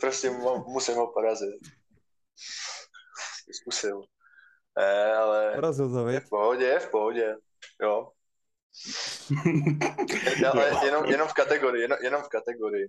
prostě 0.00 0.30
mu- 0.30 0.64
musím 0.68 0.94
ho 0.94 1.12
porazit. 1.12 1.60
Zkusil. 3.52 4.04
Ne, 4.78 5.14
ale 5.14 5.52
Porazil 5.54 5.92
to, 5.92 6.08
je 6.08 6.20
v 6.20 6.28
pohodě, 6.28 6.64
je 6.64 6.80
v 6.80 6.90
pohodě, 6.90 7.36
jo. 7.82 8.10
Ale 10.52 10.84
jenom, 10.84 11.04
jenom 11.04 11.28
v 11.28 11.32
kategorii, 11.32 11.82
jenom, 11.82 11.98
jenom 12.02 12.22
v 12.22 12.28
kategorii. 12.28 12.88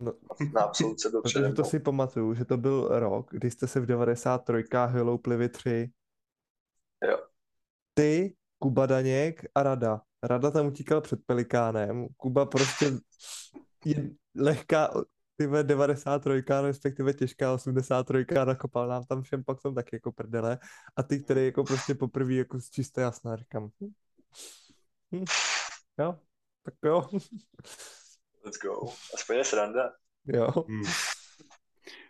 No. 0.00 0.12
Na 0.54 0.62
absolutce 0.62 1.08
byl 1.10 1.22
Protože 1.22 1.52
to 1.52 1.64
si 1.64 1.80
pamatuju, 1.80 2.34
že 2.34 2.44
to 2.44 2.56
byl 2.56 2.88
rok, 2.90 3.30
kdy 3.30 3.50
jste 3.50 3.66
se 3.66 3.80
v 3.80 3.86
93. 3.86 4.64
vyloupli 4.92 5.36
vy 5.36 5.48
tři. 5.48 5.90
Jo. 7.08 7.18
Ty, 7.94 8.36
Kuba 8.58 8.86
Daněk 8.86 9.44
a 9.54 9.62
Rada. 9.62 10.00
Rada 10.22 10.50
tam 10.50 10.66
utíkal 10.66 11.00
před 11.00 11.20
Pelikánem. 11.26 12.08
Kuba 12.16 12.46
prostě 12.46 12.92
je 13.84 14.10
lehká, 14.36 14.90
ty 15.38 15.46
vole, 15.46 15.64
93, 15.64 16.30
respektive 16.62 17.12
těžká 17.14 17.52
83, 17.54 18.26
nakopal 18.44 18.88
nám 18.88 19.04
tam 19.04 19.22
všem, 19.22 19.44
pak 19.44 19.60
jsem 19.60 19.74
taky 19.74 19.96
jako 19.96 20.12
prdele. 20.12 20.58
A 20.96 21.02
ty, 21.02 21.18
který 21.18 21.44
jako 21.44 21.64
prostě 21.64 21.94
poprvé 21.94 22.34
jako 22.34 22.60
z 22.60 22.70
čisté 22.70 23.00
jasná, 23.00 23.36
říkám. 23.36 23.70
Hm. 23.82 23.92
Hm. 25.14 25.24
Jo, 26.00 26.14
tak 26.64 26.74
jo. 26.84 27.08
Let's 28.44 28.58
go. 28.62 28.88
Aspoň 29.14 29.36
je 29.36 29.44
sranda. 29.44 29.92
Jo, 30.26 30.48
Hmm. 30.68 30.82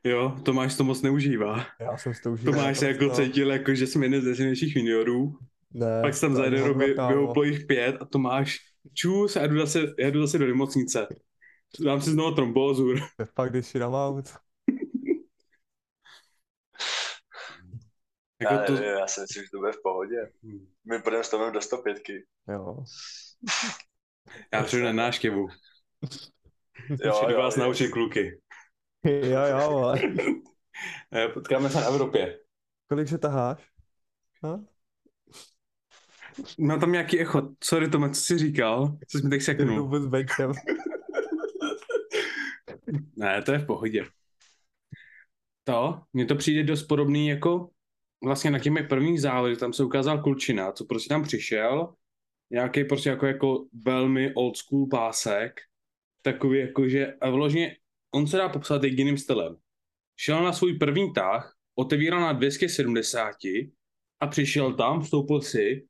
Jo, 0.04 0.36
Tomáš 0.44 0.74
to 0.76 0.84
moc 0.84 1.02
neužívá. 1.02 1.66
já 1.80 1.96
jsem 1.96 2.14
si 2.14 2.22
to 2.22 2.32
užíval. 2.32 2.54
Tomáš 2.54 2.78
se 2.78 2.86
jako 2.88 3.00
naprosto. 3.04 3.24
cítil, 3.24 3.50
jako, 3.50 3.74
že 3.74 3.86
jsme 3.86 4.06
jeden 4.06 4.22
z 4.22 4.24
nejsilnějších 4.24 4.76
juniorů. 4.76 5.38
Ne, 5.74 6.02
Pak 6.02 6.14
jsem 6.14 6.30
to 6.30 6.36
za 6.36 6.44
jeden 6.44 6.60
rok 6.60 6.68
hovno, 6.68 6.86
vy- 6.86 6.94
kámo. 6.94 7.08
vyhoupl 7.16 7.44
jich 7.44 7.66
pět 7.66 7.96
a 8.00 8.04
Tomáš 8.04 8.56
čus 8.94 9.36
a 9.36 9.46
jdu 9.46 9.58
zase, 9.58 9.80
já 9.98 10.10
jdu 10.10 10.20
zase 10.20 10.38
do 10.38 10.46
nemocnice. 10.46 11.06
Dám 11.84 12.00
si 12.00 12.10
znovu 12.10 12.34
trombózu. 12.34 12.94
To 12.94 13.22
je 13.22 13.26
fakt, 13.26 13.50
když 13.50 13.66
si 13.66 13.80
out. 13.82 14.34
Já, 18.42 18.52
Jako 18.52 18.66
to... 18.66 18.72
nevím, 18.72 18.88
já 18.88 19.06
si 19.06 19.20
myslím, 19.20 19.42
že 19.44 19.50
to 19.50 19.58
bude 19.58 19.72
v 19.72 19.82
pohodě. 19.82 20.16
Hmm. 20.42 20.66
My 20.84 21.02
půjdeme 21.02 21.24
s 21.24 21.30
Tomem 21.30 21.52
do 21.52 21.60
105. 21.60 22.02
Jo. 22.48 22.84
Já 24.52 24.62
přijdu 24.62 24.84
na 24.84 24.92
náštěvu. 24.92 25.48
Jo, 27.04 27.22
jo, 27.28 27.38
vás 27.38 27.56
jo. 27.56 27.62
naučit 27.64 27.88
kluky. 27.88 28.40
jo, 29.04 29.40
jo, 29.46 29.70
vole. 29.70 30.00
Eh, 31.14 31.28
Potkáme 31.28 31.70
se 31.70 31.80
na 31.80 31.86
Evropě. 31.86 32.38
Kolik 32.88 33.08
že 33.08 33.18
taháš? 33.18 33.70
Ha? 34.44 34.60
Mám 36.58 36.80
tam 36.80 36.92
nějaký 36.92 37.20
echo. 37.20 37.42
Sorry 37.64 37.90
Tome, 37.90 38.10
co 38.10 38.20
jsi 38.20 38.38
říkal? 38.38 38.98
Co 39.08 39.18
jsi 39.18 39.24
mi 39.24 39.30
tak 39.30 39.42
seknul? 39.42 39.88
vůbec. 39.88 40.26
Ne, 43.16 43.42
to 43.42 43.52
je 43.52 43.58
v 43.58 43.66
pohodě. 43.66 44.04
To, 45.64 46.00
mně 46.12 46.26
to 46.26 46.34
přijde 46.34 46.62
dost 46.64 46.82
podobný 46.82 47.28
jako 47.28 47.70
vlastně 48.24 48.50
na 48.50 48.58
těmi 48.58 48.82
prvních 48.82 49.20
závodech, 49.20 49.58
tam 49.58 49.72
se 49.72 49.84
ukázal 49.84 50.22
Kulčina, 50.22 50.72
co 50.72 50.84
prostě 50.84 51.08
tam 51.08 51.22
přišel, 51.22 51.94
nějaký 52.50 52.84
prostě 52.84 53.10
jako, 53.10 53.26
jako 53.26 53.66
velmi 53.84 54.34
old 54.34 54.56
school 54.56 54.86
pásek, 54.90 55.60
takový 56.22 56.58
jako, 56.58 56.88
že 56.88 57.14
a 57.20 57.30
vložně, 57.30 57.76
on 58.14 58.26
se 58.26 58.36
dá 58.36 58.48
popsat 58.48 58.84
jediným 58.84 59.18
stylem. 59.18 59.56
Šel 60.16 60.44
na 60.44 60.52
svůj 60.52 60.78
první 60.78 61.12
tah, 61.12 61.56
otevíral 61.74 62.20
na 62.20 62.32
270 62.32 63.36
a 64.20 64.26
přišel 64.26 64.72
tam, 64.74 65.00
vstoupil 65.00 65.40
si 65.40 65.86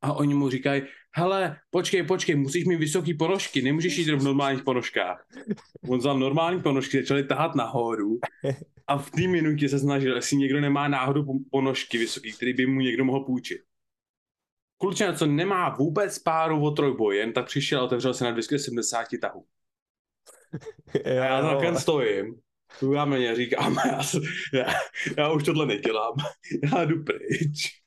a 0.00 0.12
oni 0.12 0.34
mu 0.34 0.50
říkají, 0.50 0.82
hele, 1.14 1.56
počkej, 1.70 2.02
počkej, 2.02 2.36
musíš 2.36 2.64
mít 2.64 2.76
vysoký 2.76 3.14
ponožky, 3.14 3.62
nemůžeš 3.62 3.96
jít 3.98 4.10
v 4.10 4.22
normálních 4.22 4.62
ponožkách. 4.62 5.26
On 5.88 5.98
vzal 5.98 6.18
normální 6.18 6.62
ponožky, 6.62 7.00
začali 7.00 7.24
tahat 7.24 7.54
nahoru 7.54 8.18
a 8.86 8.98
v 8.98 9.10
té 9.10 9.26
minutě 9.28 9.68
se 9.68 9.78
snažil, 9.78 10.16
jestli 10.16 10.36
někdo 10.36 10.60
nemá 10.60 10.88
náhodou 10.88 11.24
po- 11.24 11.38
ponožky 11.50 11.98
vysoký, 11.98 12.32
který 12.32 12.52
by 12.54 12.66
mu 12.66 12.80
někdo 12.80 13.04
mohl 13.04 13.24
půjčit. 13.24 13.60
Klučina, 14.78 15.12
co 15.12 15.26
nemá 15.26 15.68
vůbec 15.68 16.18
páru 16.18 16.62
o 16.62 16.70
trojboj, 16.70 17.16
jen 17.16 17.32
tak 17.32 17.46
přišel 17.46 17.80
a 17.80 17.84
otevřel 17.84 18.14
se 18.14 18.24
na 18.24 18.30
270 18.30 19.06
tahu. 19.20 19.46
Jo, 20.94 21.22
A 21.22 21.24
já 21.24 21.40
vole. 21.40 21.80
stojím, 21.80 22.34
já 22.94 23.04
mě 23.04 23.34
říkám, 23.36 23.76
já, 23.86 24.00
já, 24.54 24.66
já, 25.18 25.32
už 25.32 25.44
tohle 25.44 25.66
nedělám, 25.66 26.14
já 26.72 26.84
jdu 26.84 27.04
pryč, 27.04 27.80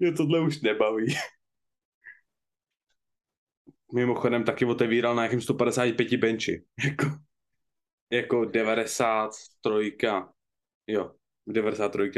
mě 0.00 0.12
tohle 0.12 0.40
už 0.40 0.60
nebaví. 0.60 1.16
Mimochodem 3.94 4.44
taky 4.44 4.64
otevíral 4.64 5.14
na 5.14 5.22
nějakým 5.22 5.40
155 5.40 6.16
benchi, 6.16 6.64
jako, 6.84 7.06
jako 8.10 8.44
93, 8.44 9.96
jo, 10.86 11.12
v 11.46 11.52
93. 11.52 12.10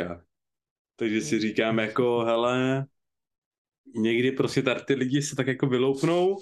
Takže 0.97 1.21
si 1.21 1.41
říkám 1.41 1.79
jako, 1.79 2.21
hele, 2.21 2.87
někdy 3.97 4.33
prostě 4.33 4.63
tady 4.63 4.81
ty 4.87 4.95
lidi 4.95 5.23
se 5.23 5.37
tak 5.37 5.47
jako 5.47 5.67
vyloupnou 5.67 6.37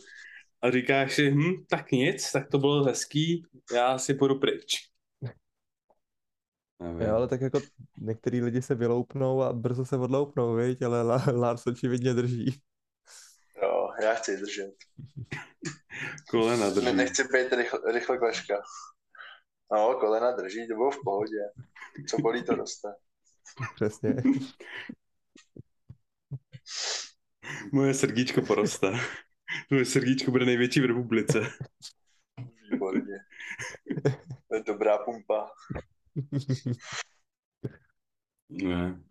a 0.63 0.71
říkáš 0.71 1.15
si, 1.15 1.31
hm, 1.31 1.65
tak 1.71 1.93
nic, 1.93 2.33
tak 2.33 2.49
to 2.51 2.59
bylo 2.59 2.85
hezký, 2.85 3.43
já 3.75 3.99
si 3.99 4.15
půjdu 4.15 4.39
pryč. 4.39 4.93
Nevím. 6.81 7.01
Jo, 7.01 7.15
ale 7.15 7.29
tak 7.29 7.41
jako 7.41 7.61
některý 7.99 8.41
lidi 8.41 8.63
se 8.63 8.75
vyloupnou 8.75 9.43
a 9.43 9.53
brzo 9.53 9.85
se 9.85 9.97
odloupnou, 9.97 10.55
viď? 10.55 10.83
Ale 10.83 11.03
La- 11.03 11.25
Lars 11.35 11.67
očividně 11.67 12.15
drží. 12.15 12.63
Já 14.03 14.15
chci 14.15 14.37
držet. 14.37 14.75
Kolena 16.31 16.69
Ne, 16.69 16.75
drží. 16.75 16.93
nechci 16.97 17.23
být 17.25 17.53
rychle, 17.53 17.93
rychle 17.93 18.19
kleška. 18.19 18.63
No, 19.73 19.95
kolena 20.01 20.33
drží, 20.37 20.69
to 20.69 20.75
bylo 20.75 20.91
v 20.91 20.99
pohodě. 21.05 21.39
Co 22.09 22.17
bolí, 22.19 22.45
to 22.45 22.55
roste. 22.55 22.89
Přesně. 23.75 24.15
Moje 27.73 27.95
srdíčko 27.95 28.43
poroste. 28.43 28.93
Moje 29.71 29.85
srdíčko 29.85 30.31
bude 30.31 30.45
největší 30.45 30.81
v 30.81 30.85
republice. 30.85 31.41
Výborně. 32.71 33.19
To 34.49 34.55
je 34.57 34.63
dobrá 34.63 34.99
pumpa. 34.99 35.51
Ne. 38.49 39.03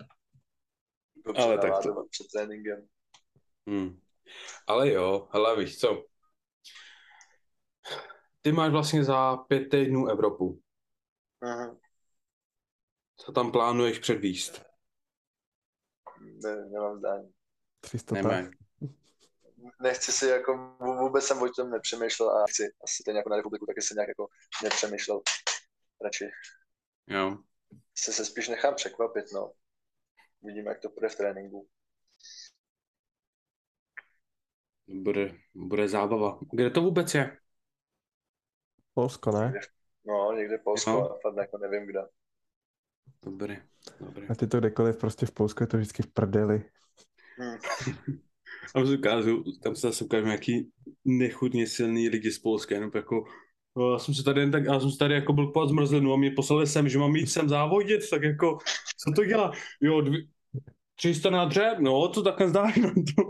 Dobře 1.25 1.41
Ale 1.41 1.57
tak 1.57 1.83
to- 1.83 2.05
před 2.09 2.27
tréninkem. 2.33 2.87
Hmm. 3.69 3.99
Ale 4.67 4.91
jo, 4.91 5.27
hele 5.31 5.59
víš 5.59 5.79
co. 5.79 6.05
Ty 8.41 8.51
máš 8.51 8.71
vlastně 8.71 9.03
za 9.03 9.37
pět 9.37 9.69
týdnů 9.69 10.07
Evropu. 10.07 10.61
Mhm. 11.41 11.77
Co 13.17 13.31
tam 13.31 13.51
plánuješ 13.51 13.99
předvíst? 13.99 14.63
Ne, 16.21 16.55
nemám 16.65 16.97
zdání. 16.97 17.33
300 17.79 18.15
Nemáš. 18.15 18.45
tak. 18.45 18.53
Nechci 19.81 20.11
si 20.11 20.25
jako, 20.27 20.53
vů- 20.79 20.99
vůbec 20.99 21.23
jsem 21.25 21.41
o 21.41 21.49
tom 21.49 21.69
nepřemýšlel 21.69 22.29
a 22.29 22.45
chci 22.49 22.63
asi 22.83 23.03
ten 23.03 23.15
jako 23.17 23.29
na 23.29 23.35
republiku 23.35 23.65
taky 23.65 23.81
jsem 23.81 23.95
nějak 23.95 24.07
jako 24.07 24.27
nepřemýšlel. 24.63 25.21
Radši 26.03 26.25
Jo. 27.07 27.37
se, 27.97 28.13
se 28.13 28.25
spíš 28.25 28.47
nechám 28.47 28.75
překvapit, 28.75 29.25
no. 29.33 29.51
Vidíme, 30.41 30.69
jak 30.69 30.79
to 30.79 30.89
půjde 30.89 31.09
v 31.09 31.15
tréninku. 31.15 31.69
Bude, 34.93 35.35
bude 35.55 35.87
zábava. 35.87 36.39
Kde 36.51 36.69
to 36.69 36.81
vůbec 36.81 37.13
je? 37.15 37.37
Polsko, 38.93 39.31
ne? 39.31 39.53
No, 40.05 40.31
někde 40.37 40.57
Polsko, 40.57 40.91
No. 40.91 40.99
no. 40.99 41.17
fakt 41.21 41.37
jako 41.37 41.57
nevím 41.57 41.85
kde. 41.87 41.99
Dobrý, 43.25 43.57
dobrý. 43.99 44.27
A 44.27 44.35
ty 44.35 44.47
to 44.47 44.59
kdekoliv, 44.59 44.97
prostě 44.97 45.25
v 45.25 45.31
Polsku 45.31 45.63
je 45.63 45.67
to 45.67 45.77
vždycky 45.77 46.03
v 46.03 46.07
prdeli. 46.07 46.63
Hm. 47.39 47.57
Tam 48.73 48.87
se 48.87 48.97
ukážu, 48.97 49.43
tam 49.63 49.75
se 49.75 49.87
zase 49.87 50.05
ukážu 50.05 50.25
nějaký 50.25 50.71
nechutně 51.05 51.67
silný 51.67 52.09
lidi 52.09 52.31
z 52.31 52.39
Polska, 52.39 52.75
jenom 52.75 52.91
jako 52.95 53.23
"O, 53.73 53.91
já 53.93 53.99
jsem 53.99 54.13
se 54.13 54.23
tady 54.23 54.39
jen 54.41 54.51
tak, 54.51 54.63
já 54.65 54.79
jsem 54.79 54.91
se 54.91 54.97
tady 54.97 55.13
jako 55.13 55.33
byl 55.33 55.47
po 55.47 55.67
zmrzlinu 55.67 56.13
a 56.13 56.17
mě 56.17 56.31
poslali 56.31 56.67
sem, 56.67 56.89
že 56.89 56.97
mám 56.99 57.15
jít 57.15 57.27
sem 57.27 57.49
závodit, 57.49 58.09
tak 58.09 58.23
jako, 58.23 58.57
co 58.97 59.11
to 59.15 59.25
dělá? 59.25 59.51
Jo, 59.81 60.01
dvě, 60.01 60.19
300 60.95 61.29
na 61.29 61.45
dřeb, 61.45 61.79
no, 61.79 62.09
co 62.09 62.23
takhle 62.23 62.49
zdáš 62.49 62.75
na 62.77 62.89
to? 62.89 63.23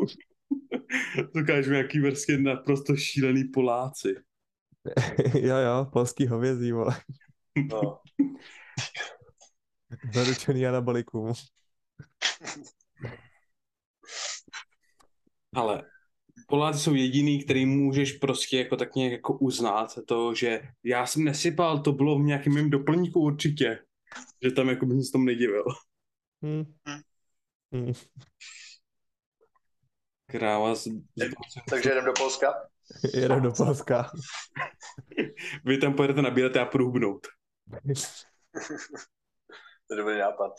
Dokážu 1.35 1.71
nějaký 1.71 2.01
prostě 2.01 2.37
naprosto 2.37 2.95
šílený 2.95 3.43
Poláci. 3.43 4.15
jo, 5.33 5.55
jo, 5.55 5.87
polský 5.93 6.27
hovězí, 6.27 6.71
vole. 6.71 7.01
No. 7.71 7.99
Zaručený 10.13 10.67
anabolikum. 10.67 11.33
Ale 15.55 15.83
Poláci 16.47 16.79
jsou 16.79 16.93
jediný, 16.93 17.43
který 17.43 17.65
můžeš 17.65 18.13
prostě 18.13 18.57
jako 18.57 18.75
tak 18.75 18.95
nějak 18.95 19.11
jako 19.11 19.37
uznat 19.37 19.99
to, 20.07 20.35
že 20.35 20.61
já 20.83 21.05
jsem 21.05 21.23
nesypal, 21.23 21.79
to 21.79 21.91
bylo 21.91 22.19
v 22.19 22.21
nějakém 22.21 22.53
mém 22.53 22.69
doplňku 22.69 23.19
určitě. 23.19 23.79
Že 24.43 24.51
tam 24.51 24.69
jako 24.69 24.85
bych 24.85 25.05
se 25.05 25.11
tomu 25.11 25.25
nedivil. 25.25 25.63
Hm. 26.45 26.73
Hm. 27.75 27.93
Kráva 30.31 30.75
z... 30.75 30.87
Takže 31.69 31.91
jdem 31.91 32.05
do 32.05 32.13
Polska. 32.13 32.53
Jedem 33.13 33.41
do 33.41 33.51
Polska. 33.51 34.11
Vy 35.65 35.77
tam 35.77 35.93
pojedete 35.93 36.21
nabírat 36.21 36.55
a 36.55 36.65
průbnout. 36.65 37.27
to 39.87 39.93
je 39.93 39.97
dobrý 39.97 40.19
nápad. 40.19 40.51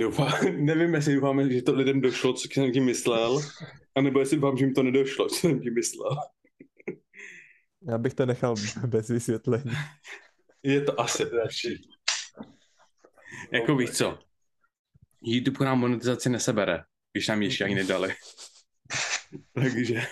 Doufám, 0.00 0.32
nevím, 0.64 0.94
jestli 0.94 1.14
doufám, 1.14 1.50
že 1.50 1.62
to 1.62 1.74
lidem 1.74 2.00
došlo, 2.00 2.32
co 2.32 2.48
jsem 2.52 2.72
tím 2.72 2.84
myslel, 2.84 3.40
anebo 3.94 4.20
jestli 4.20 4.36
doufám, 4.36 4.56
že 4.56 4.64
jim 4.64 4.74
to 4.74 4.82
nedošlo, 4.82 5.28
co 5.28 5.34
jsem 5.34 5.60
tím 5.60 5.74
myslel. 5.74 6.16
Já 7.88 7.98
bych 7.98 8.14
to 8.14 8.26
nechal 8.26 8.54
bez 8.86 9.08
vysvětlení. 9.08 9.72
Je 10.62 10.80
to 10.80 11.00
asi 11.00 11.24
lepší. 11.24 11.88
Jako 13.52 13.76
víš 13.76 13.90
co, 13.90 14.18
YouTube 15.22 15.64
nám 15.64 15.78
monetizaci 15.78 16.30
nesebere, 16.30 16.84
když 17.12 17.28
nám 17.28 17.42
ještě 17.42 17.64
ani 17.64 17.74
nedali. 17.74 18.14
Takže... 19.54 20.02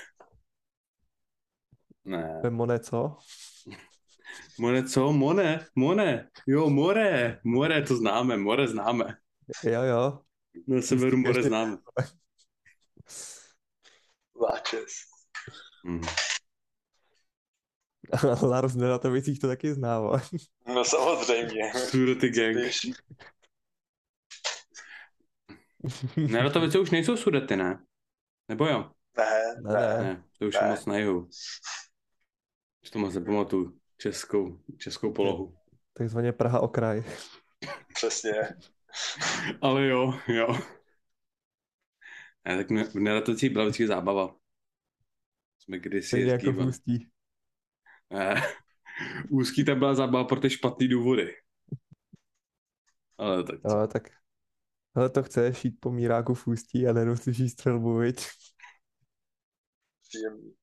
Ne. 2.05 2.41
Mone 2.51 2.79
co? 2.79 3.17
Mone 4.59 4.89
co? 4.89 5.13
Mone, 5.13 5.67
Mone. 5.75 6.29
Jo, 6.47 6.71
More. 6.71 7.41
More 7.45 7.83
to 7.83 7.97
známe, 7.97 8.37
More 8.37 8.69
známe. 8.69 9.17
Jo, 9.65 9.83
jo. 9.83 10.21
Na 10.67 10.83
severu 10.83 11.17
More 11.17 11.43
známe. 11.43 11.77
Váčes. 14.41 14.93
Lars 18.43 18.75
Nenatovicích 18.75 19.39
to 19.39 19.47
taky 19.49 19.75
zná, 19.75 20.01
vole. 20.01 20.23
No 20.75 20.85
samozřejmě. 20.85 21.73
Sudety 21.75 22.31
gang. 22.31 22.73
Spíš. 22.73 22.93
Neratovice 26.33 26.79
už 26.79 26.91
nejsou 26.91 27.17
sudety, 27.17 27.57
ne? 27.57 27.85
Nebo 28.49 28.67
jo? 28.67 28.91
Ne, 29.19 29.25
Ne, 29.63 29.73
ne. 29.73 30.03
ne. 30.03 30.25
To 30.39 30.47
už 30.47 30.55
Ne. 30.55 30.61
je 30.67 30.71
moc 30.71 30.87
na 30.87 30.97
jihu. 30.99 31.29
Už 32.83 32.91
to 32.91 32.99
moc 32.99 33.15
nepamatuju. 33.15 33.79
Českou, 33.97 34.61
českou 34.77 35.13
polohu. 35.13 35.55
Takzvaně 35.93 36.33
Praha 36.33 36.61
okraj. 36.61 37.05
Přesně. 37.95 38.33
Ale 39.61 39.87
jo, 39.87 40.15
jo. 40.29 40.47
Ne, 42.45 42.57
tak 42.57 42.71
v 42.71 42.95
Neratovicích 42.95 43.51
byla 43.51 43.65
vždycky 43.65 43.87
zábava. 43.87 44.37
Jsme 45.59 45.79
kdysi 45.79 46.09
Stejně 46.09 46.33
jako 46.33 46.53
v 46.53 46.61
jezdívali. 46.67 47.07
Ne. 48.11 48.43
Úzký 49.31 49.65
tam 49.65 49.79
byla 49.79 49.95
zábava 49.95 50.25
pro 50.25 50.41
ty 50.41 50.51
špatný 50.51 50.89
důvody. 50.89 51.35
Ale 53.19 53.45
tak 53.45 53.61
Jo, 53.65 53.87
tak 53.87 54.09
ale 54.95 55.11
to 55.11 55.23
chceš 55.23 55.65
jít 55.65 55.81
po 55.81 55.91
míráku 55.91 56.35
v 56.35 56.47
Ústí 56.47 56.87
a 56.87 56.93
nenosíš 56.93 57.39
jí 57.39 57.49
střelbu, 57.49 57.99
viď? 57.99 58.27
Příjemný. 60.09 60.55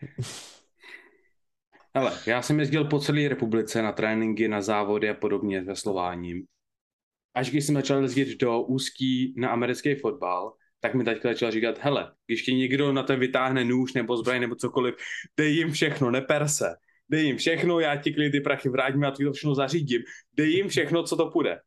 Hele, 1.96 2.18
já 2.26 2.42
jsem 2.42 2.60
jezdil 2.60 2.84
po 2.84 2.98
celé 2.98 3.28
republice 3.28 3.82
na 3.82 3.92
tréninky, 3.92 4.48
na 4.48 4.62
závody 4.62 5.10
a 5.10 5.14
podobně 5.14 5.62
ve 5.62 5.76
slováním. 5.76 6.46
Až 7.34 7.50
když 7.50 7.66
jsem 7.66 7.74
začal 7.74 8.02
jezdit 8.02 8.38
do 8.38 8.62
Ústí 8.62 9.34
na 9.36 9.48
americký 9.48 9.94
fotbal, 9.94 10.52
tak 10.84 10.94
mi 10.94 11.04
taťka 11.04 11.28
začal 11.28 11.50
říkat, 11.50 11.78
hele, 11.78 12.12
když 12.26 12.42
ti 12.42 12.54
někdo 12.54 12.92
na 12.92 13.02
to 13.02 13.16
vytáhne 13.16 13.64
nůž 13.64 13.92
nebo 13.92 14.16
zbraň 14.16 14.40
nebo 14.40 14.54
cokoliv, 14.54 14.94
dej 15.36 15.54
jim 15.54 15.72
všechno, 15.72 16.10
neper 16.10 16.48
se. 16.48 16.74
Dej 17.08 17.24
jim 17.24 17.36
všechno, 17.36 17.80
já 17.80 17.96
ti 17.96 18.12
klidně 18.12 18.30
ty 18.30 18.40
prachy 18.40 18.68
vrátím, 18.68 19.02
já 19.02 19.10
to 19.10 19.32
všechno 19.32 19.54
zařídím. 19.54 20.02
Dej 20.32 20.50
jim 20.52 20.68
všechno, 20.68 21.02
co 21.02 21.16
to 21.16 21.30
půjde. 21.30 21.60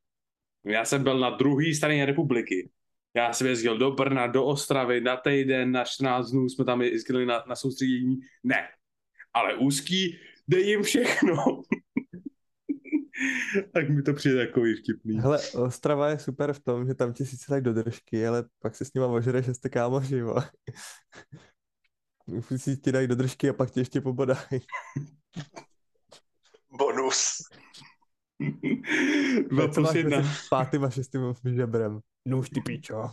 Já 0.66 0.86
jsem 0.86 1.04
byl 1.04 1.20
na 1.20 1.30
druhé 1.30 1.74
straně 1.74 2.06
republiky. 2.06 2.70
Já 3.14 3.34
jsem 3.34 3.48
jezdil 3.48 3.78
do 3.78 3.92
Brna, 3.92 4.28
do 4.28 4.46
Ostravy, 4.46 5.02
na 5.02 5.18
týden, 5.18 5.72
na 5.72 5.84
14 5.84 6.32
dnů 6.32 6.50
jsme 6.50 6.66
tam 6.66 6.82
jezdili 6.82 7.26
na, 7.26 7.44
na 7.48 7.56
soustředění. 7.56 8.18
Ne, 8.44 8.68
ale 9.34 9.56
úzký, 9.56 10.18
dej 10.48 10.68
jim 10.68 10.84
všechno. 10.84 11.36
tak 13.74 13.90
mi 13.90 14.02
to 14.02 14.14
přijde 14.14 14.48
takový 14.48 14.76
vtipný. 14.76 15.20
Hele, 15.20 15.40
Ostrava 15.56 16.10
je 16.10 16.20
super 16.20 16.54
v 16.54 16.60
tom, 16.60 16.86
že 16.88 16.94
tam 16.94 17.14
ti 17.14 17.26
sice 17.26 17.46
tak 17.50 17.64
do 17.64 17.74
držky, 17.74 18.28
ale 18.28 18.46
pak 18.60 18.76
se 18.76 18.86
s 18.86 18.94
nima 18.94 19.08
ožereš, 19.08 19.46
že 19.46 19.54
jste 19.54 19.70
kámoši. 19.70 20.24
Už 22.28 22.46
si 22.62 22.78
ti 22.78 22.92
dají 22.92 23.08
do 23.08 23.16
držky 23.16 23.50
a 23.50 23.54
pak 23.54 23.72
tě 23.72 23.80
ještě 23.80 24.02
pobodají. 24.02 24.40
Bonus. 26.78 27.38
Dva 29.50 29.68
plus 29.68 29.96
jedna. 29.96 30.18
pátým 30.50 30.84
a 30.84 30.90
šestým 30.90 31.34
žebrem? 31.56 32.00
Nůž 32.26 32.50
ty 32.50 32.62
píčo. 32.62 33.12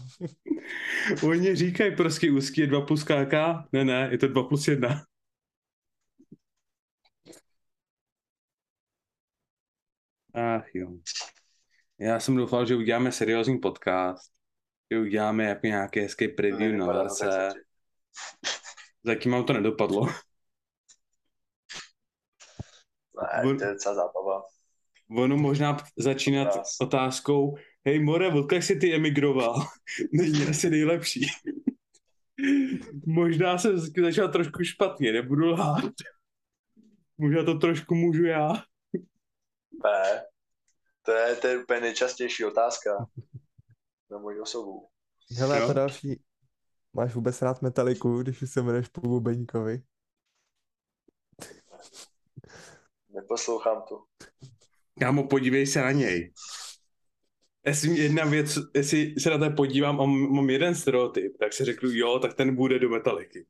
Oni 1.22 1.54
říkají 1.54 1.96
prostě 1.96 2.30
úzký 2.30 2.60
je 2.60 2.66
2 2.66 2.80
plus 2.80 3.04
KK. 3.04 3.32
Ne, 3.72 3.84
ne, 3.84 4.08
je 4.12 4.18
to 4.18 4.28
2 4.28 4.42
plus 4.42 4.68
1. 4.68 5.04
Ach 10.34 10.74
jo. 10.74 10.88
Já 11.98 12.20
jsem 12.20 12.36
doufal, 12.36 12.66
že 12.66 12.76
uděláme 12.76 13.12
seriózní 13.12 13.58
podcast, 13.58 14.32
že 14.90 14.98
uděláme 14.98 15.44
jako 15.44 15.66
nějaké 15.66 16.00
hezké 16.00 16.28
preview 16.28 16.76
na 16.76 16.86
to 16.86 16.92
Larse. 16.92 17.24
tak 17.24 17.56
zatím. 19.04 19.32
Vám 19.32 19.44
to 19.44 19.52
nedopadlo. 19.52 20.06
Ne, 23.16 23.54
to 23.58 23.64
je 23.64 23.72
docela 23.72 23.94
zábava. 23.94 24.42
Ono 25.18 25.36
možná 25.36 25.76
začínat 25.98 26.52
Krás. 26.52 26.76
otázkou, 26.80 27.54
hej 27.86 28.04
More, 28.04 28.28
odkud 28.28 28.54
jsi 28.62 28.76
ty 28.76 28.94
emigroval? 28.94 29.54
Není 30.12 30.46
asi 30.46 30.70
nejlepší. 30.70 31.26
možná 33.06 33.58
jsem 33.58 33.78
začal 33.78 34.28
trošku 34.28 34.64
špatně, 34.64 35.12
nebudu 35.12 35.46
lhát. 35.46 35.90
Možná 37.18 37.44
to 37.44 37.58
trošku 37.58 37.94
můžu 37.94 38.24
já. 38.24 38.64
Ne. 39.84 40.24
To 41.02 41.12
je, 41.12 41.36
to 41.36 41.46
je 41.46 41.58
úplně 41.58 41.80
nejčastější 41.80 42.44
otázka 42.44 42.90
na 44.10 44.18
moji 44.18 44.40
osobu. 44.40 44.88
Hele, 45.38 45.60
Jo. 45.60 45.66
to 45.66 45.72
další. 45.72 46.22
Máš 46.92 47.14
vůbec 47.14 47.42
rád 47.42 47.62
metaliku, 47.62 48.22
když 48.22 48.42
už 48.42 48.50
se 48.50 48.60
jmenuješ 48.60 48.88
po 48.88 49.00
Bubeníkovi? 49.00 49.82
Neposlouchám 53.08 53.82
to. 53.88 54.04
Kámo, 55.00 55.28
podívej 55.28 55.66
se 55.66 55.80
na 55.80 55.92
něj. 55.92 56.32
Jestli 57.66 58.00
jedna 58.00 58.24
věc, 58.24 58.58
jestli 58.74 59.14
se 59.18 59.30
na 59.30 59.38
to 59.38 59.56
podívám 59.56 60.00
a 60.00 60.06
mám 60.06 60.50
jeden 60.50 60.74
stereotyp, 60.74 61.38
tak 61.38 61.52
si 61.52 61.64
řeknu, 61.64 61.90
jo, 61.92 62.18
tak 62.18 62.34
ten 62.34 62.56
bude 62.56 62.78
do 62.78 62.88
metaliky. 62.88 63.46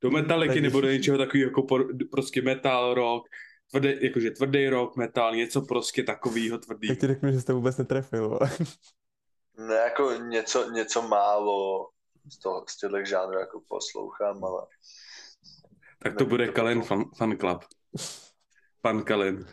Do 0.00 0.10
metaliky 0.10 0.60
nebo 0.60 0.80
do 0.80 0.90
něčeho 0.90 1.18
takového 1.18 1.48
jako 1.50 1.62
prostě 2.10 2.42
metal 2.42 2.94
rock, 2.94 3.28
tvrdý, 3.72 3.88
jakože 4.06 4.30
tvrdý 4.30 4.68
rock, 4.68 4.96
metal, 4.96 5.34
něco 5.36 5.60
prostě 5.62 6.02
takového 6.02 6.58
tvrdý. 6.58 6.88
Tak 6.88 6.98
ti 6.98 7.06
řeknu, 7.06 7.32
že 7.32 7.40
jste 7.40 7.52
vůbec 7.52 7.76
netrefil. 7.76 8.38
Ne, 9.58 9.74
jako 9.74 10.12
něco, 10.12 10.70
něco 10.70 11.02
málo 11.02 11.88
z, 12.32 12.38
toho, 12.38 12.64
z 12.68 12.76
těchto 12.76 13.04
žánrů 13.04 13.38
jako 13.38 13.60
poslouchám, 13.68 14.44
ale 14.44 14.66
Tak 15.98 16.16
to 16.16 16.24
bude 16.24 16.46
to 16.46 16.52
Kalin 16.52 16.80
potom. 16.80 17.04
fan, 17.04 17.10
fan 17.16 17.38
club. 17.38 17.64
Pan 18.80 19.02
Kalin. 19.02 19.46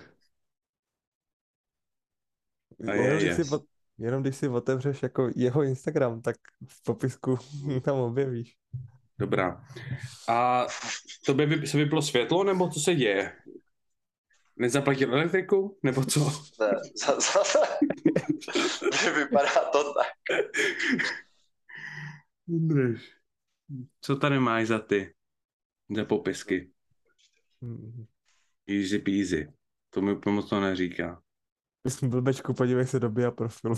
A 2.88 2.94
je, 2.94 3.02
Jenom, 3.04 3.18
když 3.18 3.38
je. 3.38 3.46
si, 3.46 3.52
jenom 3.98 4.22
když 4.22 4.36
si 4.36 4.48
otevřeš 4.48 5.04
jako 5.04 5.30
jeho 5.36 5.64
Instagram, 5.64 6.22
tak 6.22 6.36
v 6.68 6.84
popisku 6.84 7.38
tam 7.84 7.96
objevíš. 7.98 8.58
Dobrá. 9.20 9.64
A 10.28 10.68
to 11.26 11.34
by 11.34 11.68
se 11.68 11.78
vyplo 11.78 12.02
světlo, 12.02 12.44
nebo 12.44 12.70
co 12.70 12.80
se 12.80 12.96
děje? 12.96 13.34
Nezaplatil 14.60 15.14
elektriku, 15.14 15.80
nebo 15.84 16.06
co? 16.06 16.20
ne, 16.60 16.72
za, 17.06 17.20
za, 17.20 17.40
vypadá 19.16 19.72
to 19.72 19.94
tak. 19.94 20.08
Co 24.02 24.16
tady 24.16 24.40
máš 24.40 24.68
za 24.68 24.80
ty? 24.80 25.16
Za 25.96 26.06
popisky. 26.06 26.72
Easy 28.68 29.00
peasy. 29.00 29.54
To 29.90 30.02
mi 30.02 30.14
úplně 30.14 30.36
moc 30.36 30.50
to 30.50 30.60
neříká. 30.60 31.22
Blbečku, 32.02 32.54
podívej 32.54 32.88
se 32.88 33.00
do 33.00 33.28
a 33.28 33.32
profilu. 33.32 33.76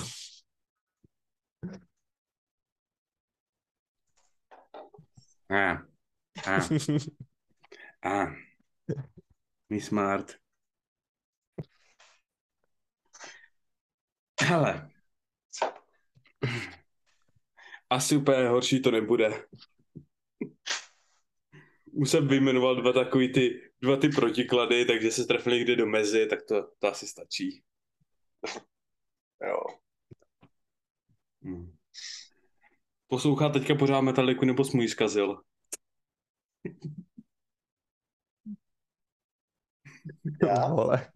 A. 5.50 5.72
A. 6.48 6.60
A. 8.04 8.26
Mi 9.70 9.82
smart. 9.82 10.41
Hele. 14.42 14.92
Asi 17.90 18.16
úplně 18.18 18.48
horší 18.48 18.82
to 18.82 18.92
nebude. 18.92 19.48
Musím 21.94 22.28
vyjmenovat 22.28 22.78
dva 22.78 22.94
takový 22.94 23.34
ty, 23.34 23.72
dva 23.82 23.98
ty 23.98 24.10
protiklady, 24.10 24.86
takže 24.86 25.12
se 25.12 25.26
trefili 25.26 25.58
někde 25.58 25.76
do 25.76 25.86
mezi, 25.86 26.28
tak 26.28 26.40
to, 26.48 26.72
to 26.80 26.88
asi 26.88 27.08
stačí. 27.08 27.64
Jo. 29.48 29.60
Hmm. 31.44 31.78
Poslouchá 33.08 33.50
teďka 33.50 33.76
pořád 33.76 34.02
Metaliku 34.02 34.46
nebo 34.46 34.64
smůj 34.64 34.88
zkazil? 34.88 35.42
Já? 40.48 40.68
Vole. 40.68 41.12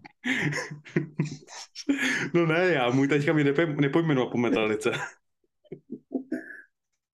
No 2.33 2.45
ne, 2.45 2.65
já 2.67 2.89
můj 2.89 3.07
teďka 3.07 3.33
mi 3.33 3.43
nepoj, 3.43 3.75
nepojmenovat 3.75 4.31
po 4.31 4.37
metalice. 4.37 4.91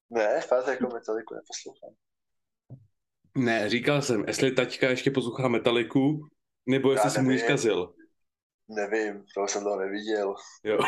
Ne, 0.10 0.42
fakt 0.42 0.68
jako 0.68 0.88
metaliku 0.88 1.34
neposlouchám. 1.36 1.96
Ne, 3.38 3.70
říkal 3.70 4.02
jsem, 4.02 4.24
jestli 4.28 4.52
taťka 4.52 4.90
ještě 4.90 5.12
poslouchá 5.12 5.48
metaliku, 5.48 6.28
nebo 6.66 6.92
jestli 6.92 7.10
si 7.10 7.22
můj 7.22 7.34
nevím. 7.34 7.46
zkazil. 7.46 7.94
Nevím, 8.68 9.26
toho 9.36 9.48
jsem 9.48 9.64
to 9.64 9.76
neviděl. 9.76 10.36
Jo. 10.64 10.80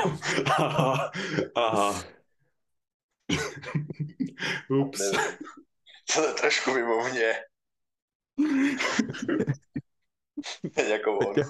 Aha. 0.58 1.12
Aha. 1.56 2.04
Ups. 4.70 5.12
To 6.16 6.28
je 6.28 6.34
trošku 6.34 6.74
mimo 6.74 7.10
mě. 7.10 7.34
jako 10.90 11.18
on. 11.18 11.34
Peťa, 11.36 11.50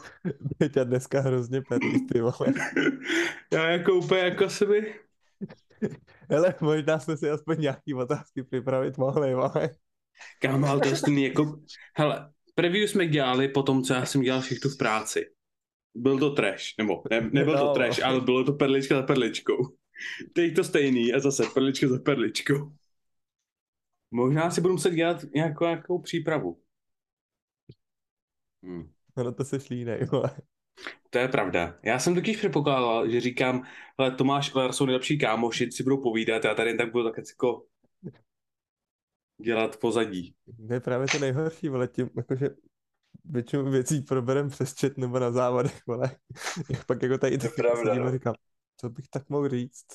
Peťa 0.57 0.83
dneska 0.83 1.21
hrozně 1.21 1.61
perlí, 1.61 2.07
ty 2.07 2.21
vole. 2.21 2.53
Já 3.53 3.69
jako 3.69 3.93
úplně 3.93 4.21
jako 4.21 4.49
sebe. 4.49 4.75
Hele, 6.29 6.55
možná 6.61 6.99
jsme 6.99 7.17
si 7.17 7.29
aspoň 7.29 7.59
nějaký 7.59 7.93
otázky 7.93 8.43
připravit 8.43 8.97
mohli, 8.97 9.33
vole. 9.33 9.69
Kámo, 10.41 10.67
ale 10.67 10.79
to 10.79 10.87
je 10.87 10.95
stejný 10.95 11.23
jako... 11.23 11.59
Hele, 11.97 12.31
preview 12.55 12.87
jsme 12.87 13.07
dělali 13.07 13.47
po 13.47 13.63
tom, 13.63 13.83
co 13.83 13.93
já 13.93 14.05
jsem 14.05 14.21
dělal 14.21 14.41
všechno 14.41 14.69
v 14.69 14.77
práci. 14.77 15.25
Byl 15.95 16.19
to 16.19 16.29
trash, 16.29 16.63
nebo 16.77 17.03
ne, 17.11 17.29
nebyl 17.33 17.57
to 17.57 17.73
trash, 17.73 18.03
ale 18.03 18.21
bylo 18.21 18.43
to 18.43 18.53
perlička 18.53 18.95
za 18.95 19.01
perličkou. 19.01 19.57
Teď 20.33 20.55
to 20.55 20.63
stejný 20.63 21.13
a 21.13 21.19
zase 21.19 21.43
perlička 21.53 21.87
za 21.87 21.99
perličkou. 21.99 22.71
Možná 24.11 24.51
si 24.51 24.61
budu 24.61 24.73
muset 24.73 24.91
dělat 24.91 25.17
nějakou, 25.35 25.65
nějakou 25.65 25.99
přípravu. 26.01 26.61
Hmm. 28.63 28.89
No 29.17 29.31
to 29.33 29.43
se 29.45 29.59
šlínej, 29.59 30.05
vole. 30.05 30.31
To 31.09 31.17
je 31.19 31.27
pravda. 31.27 31.79
Já 31.83 31.99
jsem 31.99 32.15
totiž 32.15 32.37
předpokládal, 32.37 33.09
že 33.09 33.21
říkám, 33.21 33.63
ale 33.97 34.11
Tomáš 34.11 34.55
a 34.55 34.59
Lars 34.59 34.77
jsou 34.77 34.85
nejlepší 34.85 35.17
kámoši, 35.19 35.71
si 35.71 35.83
budou 35.83 36.01
povídat, 36.01 36.45
já 36.45 36.55
tady 36.55 36.69
jen 36.69 36.77
tak 36.77 36.91
budu 36.91 37.03
tak 37.03 37.17
jako 37.17 37.65
dělat 39.43 39.77
pozadí. 39.77 40.35
To 40.67 40.73
je 40.73 40.79
právě 40.79 41.07
to 41.07 41.19
nejhorší, 41.19 41.69
vole, 41.69 41.87
tím, 41.87 42.09
jakože 42.17 42.49
většinu 43.25 43.71
věcí 43.71 44.01
proberem 44.01 44.49
přes 44.49 44.73
chat 44.79 44.97
nebo 44.97 45.19
na 45.19 45.31
závodech, 45.31 45.81
vole. 45.87 46.11
Jak 46.69 46.85
pak 46.85 47.03
jako 47.03 47.17
tady 47.17 47.37
To 47.37 47.47
pravda, 47.49 47.95
no. 47.95 48.11
říkám, 48.11 48.35
co 48.77 48.89
bych 48.89 49.07
tak 49.07 49.29
mohl 49.29 49.49
říct? 49.49 49.85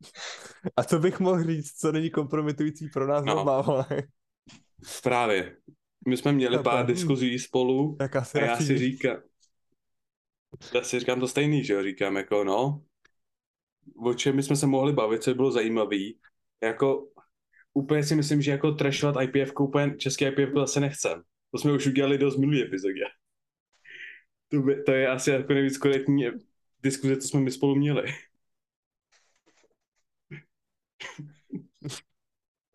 A 0.76 0.84
co 0.84 0.98
bych 0.98 1.20
mohl 1.20 1.44
říct, 1.44 1.72
co 1.78 1.92
není 1.92 2.10
kompromitující 2.10 2.88
pro 2.88 3.06
nás 3.06 3.24
No. 3.24 3.34
no. 3.34 3.62
vole. 3.62 3.86
Právě. 5.02 5.56
My 6.06 6.16
jsme 6.16 6.32
měli 6.32 6.58
pár 6.58 6.86
tak. 6.86 6.86
diskuzí 6.86 7.38
spolu 7.38 7.96
Tak 7.96 8.16
asi 8.16 8.38
a 8.38 8.44
já 8.44 8.56
si 8.56 8.78
říkám, 8.78 9.16
já 10.74 10.82
si 10.82 11.00
říkám 11.00 11.20
to 11.20 11.28
stejný, 11.28 11.64
že 11.64 11.72
jo, 11.72 11.82
říkám 11.82 12.16
jako 12.16 12.44
no, 12.44 12.82
o 13.96 14.14
čem 14.14 14.36
my 14.36 14.42
jsme 14.42 14.56
se 14.56 14.66
mohli 14.66 14.92
bavit, 14.92 15.22
co 15.22 15.30
by 15.30 15.34
bylo 15.34 15.50
zajímavý, 15.50 16.18
jako 16.62 17.08
úplně 17.74 18.02
si 18.02 18.14
myslím, 18.14 18.42
že 18.42 18.50
jako 18.50 18.72
trashovat 18.72 19.16
IPF, 19.22 19.52
úplně 19.60 19.96
český 19.96 20.24
IPF 20.24 20.54
zase 20.54 20.80
nechcem. 20.80 21.22
To 21.50 21.58
jsme 21.58 21.72
už 21.72 21.86
udělali 21.86 22.18
dost 22.18 22.36
minulý 22.36 22.62
epizodě. 22.62 23.04
To, 24.48 24.60
by, 24.60 24.82
to 24.82 24.92
je 24.92 25.08
asi 25.08 25.30
jako 25.30 25.52
nejvíc 25.52 25.78
korektní 25.78 26.26
diskuze, 26.82 27.16
co 27.16 27.28
jsme 27.28 27.40
my 27.40 27.50
spolu 27.50 27.74
měli. 27.74 28.02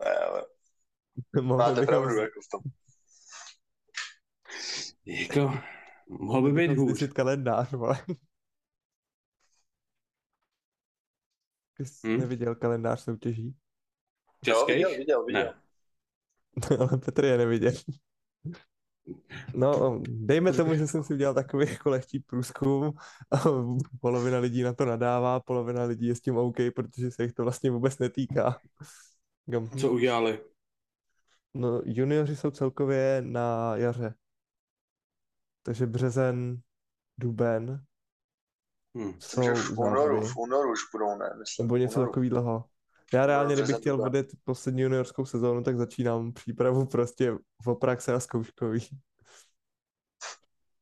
Ne, 0.05 0.15
ale 0.15 0.45
Mohli 1.41 1.57
máte 1.57 1.85
pravdu 1.85 2.15
jako 2.15 2.39
v 2.41 2.47
tom. 2.51 2.61
Jako, 5.05 5.53
mohl 6.09 6.41
by 6.41 6.67
být 6.67 6.77
hůř. 6.77 7.03
kalendář, 7.13 7.71
vole. 7.71 8.05
Ty 11.77 11.85
jsi 11.85 12.07
Hm? 12.07 12.17
neviděl 12.19 12.55
kalendář 12.55 13.01
soutěží? 13.03 13.55
Jo, 14.45 14.55
Českých? 14.55 14.75
viděl, 14.75 14.89
viděl, 14.97 15.25
viděl. 15.25 15.43
Ne. 15.43 15.53
Ale 16.79 16.97
Petr 16.97 17.25
je 17.25 17.37
neviděl. 17.37 17.71
No, 19.55 20.01
dejme 20.09 20.53
tomu, 20.53 20.75
že 20.75 20.87
jsem 20.87 21.03
si 21.03 21.13
udělal 21.13 21.33
takový 21.33 21.69
jako 21.69 21.89
lehčí 21.89 22.19
průzkum 22.19 22.93
a 23.31 23.37
polovina 24.01 24.39
lidí 24.39 24.63
na 24.63 24.73
to 24.73 24.85
nadává, 24.85 25.39
polovina 25.39 25.83
lidí 25.83 26.07
je 26.07 26.15
s 26.15 26.21
tím 26.21 26.37
OK, 26.37 26.55
protože 26.75 27.11
se 27.11 27.23
jich 27.23 27.33
to 27.33 27.43
vlastně 27.43 27.71
vůbec 27.71 27.99
netýká. 27.99 28.59
Co 29.79 29.91
udělali? 29.91 30.39
No, 31.53 31.81
junioři 31.85 32.35
jsou 32.35 32.51
celkově 32.51 33.21
na 33.25 33.75
jaře. 33.75 34.13
Takže 35.63 35.87
březen, 35.87 36.57
duben 37.17 37.85
Hm. 38.97 39.13
jsou 39.19 39.41
Takže 39.41 39.61
v 39.61 39.79
únoru, 39.79 40.21
v 40.21 40.37
únoru 40.37 40.71
už 40.71 40.79
budou, 40.93 41.17
ne? 41.17 41.29
Myslím, 41.39 41.65
nebo 41.65 41.77
něco 41.77 42.05
takového. 42.05 42.65
Já 43.13 43.25
reálně, 43.25 43.55
kdybych 43.55 43.75
chtěl 43.75 44.01
odjet 44.01 44.27
poslední 44.43 44.81
juniorskou 44.81 45.25
sezónu, 45.25 45.63
tak 45.63 45.77
začínám 45.77 46.33
přípravu 46.33 46.85
prostě 46.85 47.31
v 47.65 47.75
praxe 47.75 48.13
a 48.13 48.19
zkouškový. 48.19 48.87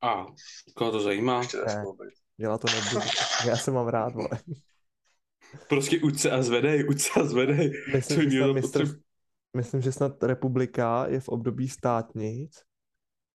A, 0.02 0.26
koho 0.76 0.92
to 0.92 1.02
zajímá? 1.02 1.42
Ne. 1.66 1.84
Já 2.38 2.58
to 2.58 2.68
nebudu. 2.76 3.06
Já 3.48 3.58
se 3.58 3.72
mám 3.72 3.88
rád, 3.88 4.14
vole. 4.14 4.30
Prostě 5.70 6.00
uď 6.04 6.20
se 6.20 6.32
a 6.32 6.42
zvedej, 6.42 6.90
uď 6.90 7.02
se 7.02 7.20
a 7.20 7.24
zvedej. 7.24 7.72
Myslím, 7.94 8.18
To 8.18 8.30
že 8.30 8.38
snad, 8.40 8.54
mistr, 8.54 8.84
potřeb- 8.84 9.02
myslím, 9.58 9.82
že 9.82 9.92
snad 9.92 10.24
republika 10.24 11.08
je 11.08 11.20
v 11.20 11.30
období 11.30 11.70
státnic, 11.70 12.64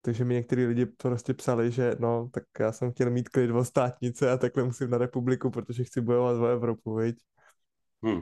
takže 0.05 0.25
mi 0.25 0.33
některý 0.33 0.65
lidi 0.65 0.85
prostě 0.85 1.33
psali, 1.33 1.71
že 1.71 1.95
no, 1.99 2.29
tak 2.33 2.43
já 2.59 2.71
jsem 2.71 2.91
chtěl 2.91 3.09
mít 3.09 3.29
klid 3.29 3.51
o 3.51 3.65
státnice 3.65 4.31
a 4.31 4.37
takhle 4.37 4.63
musím 4.63 4.89
na 4.89 4.97
republiku, 4.97 5.51
protože 5.51 5.83
chci 5.83 6.01
bojovat 6.01 6.35
o 6.41 6.47
Evropu, 6.47 6.95
viď? 6.95 7.15
Hm. 8.05 8.21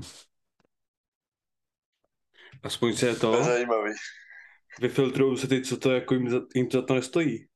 Aspoň 2.64 2.94
se 2.94 3.00
To 3.06 3.08
je 3.08 3.16
to, 3.16 3.44
zajímavý. 3.44 3.92
vyfiltrují 4.82 5.38
se 5.38 5.48
ty, 5.48 5.62
co 5.62 5.78
to 5.78 5.92
jako 5.92 6.14
jim 6.14 6.30
za, 6.30 6.40
jim 6.56 6.68
to 6.68 6.78
za 6.82 6.86
to 6.86 6.96
nestojí. 6.96 7.48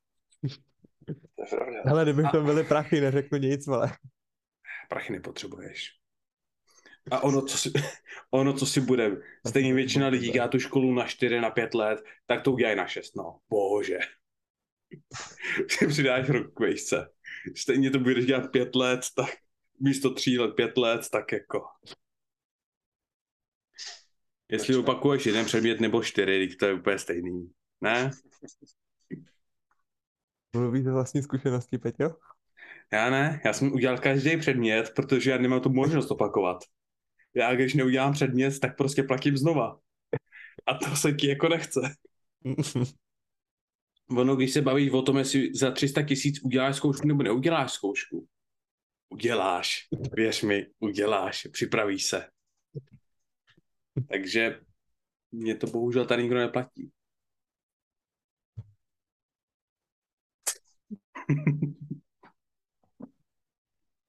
To 1.36 1.42
je 1.44 1.48
pravda. 1.50 1.82
Hele, 1.86 2.04
kdybych 2.04 2.26
A- 2.26 2.30
tam 2.32 2.46
byli 2.46 2.64
prachy, 2.64 3.02
neřeknu 3.02 3.38
nic, 3.38 3.68
vole. 3.68 3.92
Prachy 4.90 5.14
nepotřebuješ. 5.14 6.05
A 7.12 7.24
ono, 7.24 7.42
co 7.42 7.58
si, 7.58 7.72
ono, 8.32 8.54
co 8.54 8.66
si 8.66 8.82
budem, 8.82 9.22
stejně 9.48 9.74
většina 9.74 10.08
lidí 10.08 10.32
dělá 10.32 10.48
tu 10.48 10.60
školu 10.60 10.94
na 10.94 11.08
4, 11.08 11.42
na 11.42 11.50
5 11.50 11.74
let, 11.74 12.04
tak 12.26 12.42
to 12.42 12.52
udělají 12.52 12.78
na 12.78 12.88
6, 12.88 13.16
no. 13.16 13.40
Bože. 13.50 13.98
Si 15.70 15.88
přidáš 15.88 16.30
rok 16.30 16.54
k 16.54 16.60
vejšce. 16.60 17.10
Stejně 17.56 17.92
to 17.92 18.00
budeš 18.00 18.26
dělat 18.26 18.52
5 18.52 18.76
let, 18.76 19.00
tak 19.16 19.30
místo 19.80 20.14
3 20.14 20.38
let, 20.38 20.56
5 20.56 20.78
let, 20.78 21.10
tak 21.12 21.32
jako. 21.32 21.62
Jestli 24.50 24.76
opakuješ 24.76 25.26
jeden 25.26 25.46
předmět 25.46 25.80
nebo 25.80 26.04
čtyři, 26.04 26.48
tak 26.48 26.58
to 26.60 26.66
je 26.66 26.74
úplně 26.74 27.00
stejný. 27.00 27.52
Ne? 27.82 28.12
Mluvíš 30.56 30.84
ze 30.84 30.92
vlastní 30.92 31.24
zkušenosti, 31.24 31.78
Peťo? 31.78 32.16
Já 32.94 33.10
ne, 33.10 33.42
já 33.46 33.54
jsem 33.54 33.74
udělal 33.74 33.98
každý 33.98 34.38
předmět, 34.38 34.92
protože 34.96 35.32
já 35.32 35.38
nemám 35.38 35.62
tu 35.62 35.70
možnost 35.70 36.12
opakovat. 36.12 36.58
Já 37.36 37.56
když 37.56 37.74
neudělám 37.74 38.14
předmět, 38.14 38.60
tak 38.60 38.78
prostě 38.78 39.04
platím 39.04 39.38
znova. 39.38 39.80
A 40.66 40.74
to 40.74 40.96
se 40.96 41.14
ti 41.14 41.28
jako 41.28 41.50
nechce. 41.50 41.82
Ono, 44.10 44.36
když 44.36 44.54
se 44.54 44.62
bavíš 44.62 44.92
o 44.92 45.02
tom, 45.02 45.18
jestli 45.18 45.56
za 45.56 45.72
300 45.72 46.04
tisíc 46.04 46.42
uděláš 46.44 46.76
zkoušku 46.76 47.08
nebo 47.08 47.24
neuděláš 47.24 47.72
zkoušku. 47.72 48.28
Uděláš. 49.10 49.88
Věř 50.12 50.44
mi, 50.44 50.68
uděláš. 50.80 51.48
Připravíš 51.52 52.06
se. 52.06 52.30
Takže 54.10 54.60
mě 55.32 55.56
to 55.56 55.68
bohužel 55.68 56.06
tady 56.06 56.24
nikdo 56.24 56.38
neplatí. 56.38 56.92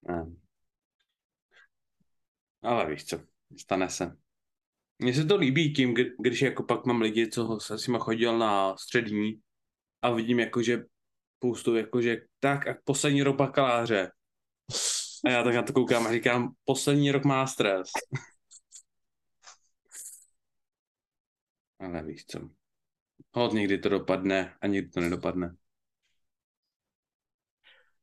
Ne. 0.09 0.36
Ale 2.67 2.91
víš 2.91 3.05
co, 3.05 3.21
stane 3.61 3.89
se. 3.89 4.17
Mně 4.99 5.15
se 5.15 5.25
to 5.25 5.37
líbí 5.37 5.73
tím, 5.73 5.95
kdy- 5.95 6.15
když 6.19 6.43
jako 6.43 6.63
pak 6.63 6.87
mám 6.87 7.01
lidi, 7.01 7.29
co 7.29 7.61
s 7.61 7.87
nima 7.87 7.99
chodil 7.99 8.39
na 8.39 8.77
střední 8.77 9.41
a 10.03 10.11
vidím 10.11 10.41
jakože 10.41 10.85
spoustu 11.37 11.77
jakože 11.77 12.17
tak 12.41 12.67
a 12.67 12.75
poslední 12.85 13.23
rok 13.23 13.37
bakaláře. 13.37 14.11
A 15.25 15.31
já 15.31 15.43
tak 15.43 15.55
na 15.55 15.63
to 15.63 15.73
koukám 15.73 16.07
a 16.07 16.13
říkám, 16.13 16.55
poslední 16.65 17.13
rok 17.13 17.25
má 17.25 17.47
stres. 17.47 17.89
Ale 21.79 22.03
víš 22.03 22.25
co. 22.27 22.51
Hod 23.33 23.53
někdy 23.53 23.79
to 23.79 23.89
dopadne 23.89 24.57
a 24.61 24.67
někdy 24.67 24.89
to 24.89 25.01
nedopadne. 25.01 25.57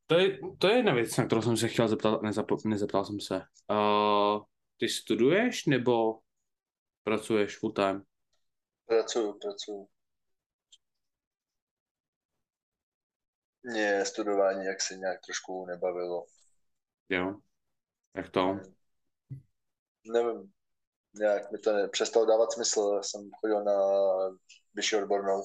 To 0.08 0.16
je, 0.20 0.40
to 0.58 0.68
je 0.68 0.76
jedna 0.76 0.94
věc, 0.94 1.18
na 1.18 1.26
kterou 1.26 1.42
jsem 1.42 1.58
se 1.58 1.68
chtěl 1.68 1.88
zeptat, 1.88 2.22
nezapo, 2.22 2.58
nezeptal 2.66 3.06
jsem 3.06 3.20
se. 3.20 3.42
Uh, 3.70 4.44
ty 4.84 4.90
studuješ 4.90 5.66
nebo 5.66 6.20
pracuješ 7.04 7.58
full 7.60 7.74
time? 7.74 8.04
Pracuju, 8.86 9.40
pracuju. 9.40 9.88
Mě 13.64 14.06
studování 14.06 14.66
jak 14.66 14.82
se 14.82 14.96
nějak 14.96 15.22
trošku 15.26 15.66
nebavilo. 15.66 16.26
Jo. 17.10 17.40
Jak 18.16 18.30
to? 18.30 18.60
Nevím, 20.06 20.54
nějak 21.14 21.52
mi 21.52 21.58
to 21.58 21.74
ne, 21.74 21.88
přestalo 21.88 22.26
dávat 22.26 22.52
smysl. 22.52 22.94
Já 22.96 23.04
jsem 23.04 23.30
chodil 23.40 23.64
na 23.64 23.78
vyšší 24.74 24.96
odbornou 24.96 25.42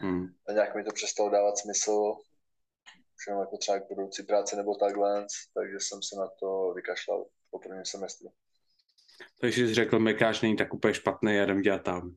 Hmm. 0.00 0.26
a 0.48 0.52
nějak 0.52 0.74
mi 0.76 0.84
to 0.84 0.92
přestalo 0.92 1.30
dávat 1.30 1.58
smysl. 1.58 2.14
Všechno 3.16 3.40
jako 3.40 3.56
třeba 3.56 3.78
k 3.78 3.88
budoucí 3.88 4.22
práce 4.22 4.56
nebo 4.56 4.74
takhle, 4.74 5.26
takže 5.54 5.76
jsem 5.80 6.02
se 6.02 6.16
na 6.16 6.28
to 6.40 6.72
vykašlal 6.72 7.26
po 7.50 7.58
prvním 7.58 7.84
semestru. 7.84 8.32
Takže 9.40 9.66
jsi 9.68 9.74
řekl, 9.74 9.98
Mekáč 9.98 10.40
není 10.40 10.56
tak 10.56 10.74
úplně 10.74 10.94
špatný, 10.94 11.34
já 11.34 11.44
jdem 11.44 11.62
dělat 11.62 11.82
tam. 11.82 12.14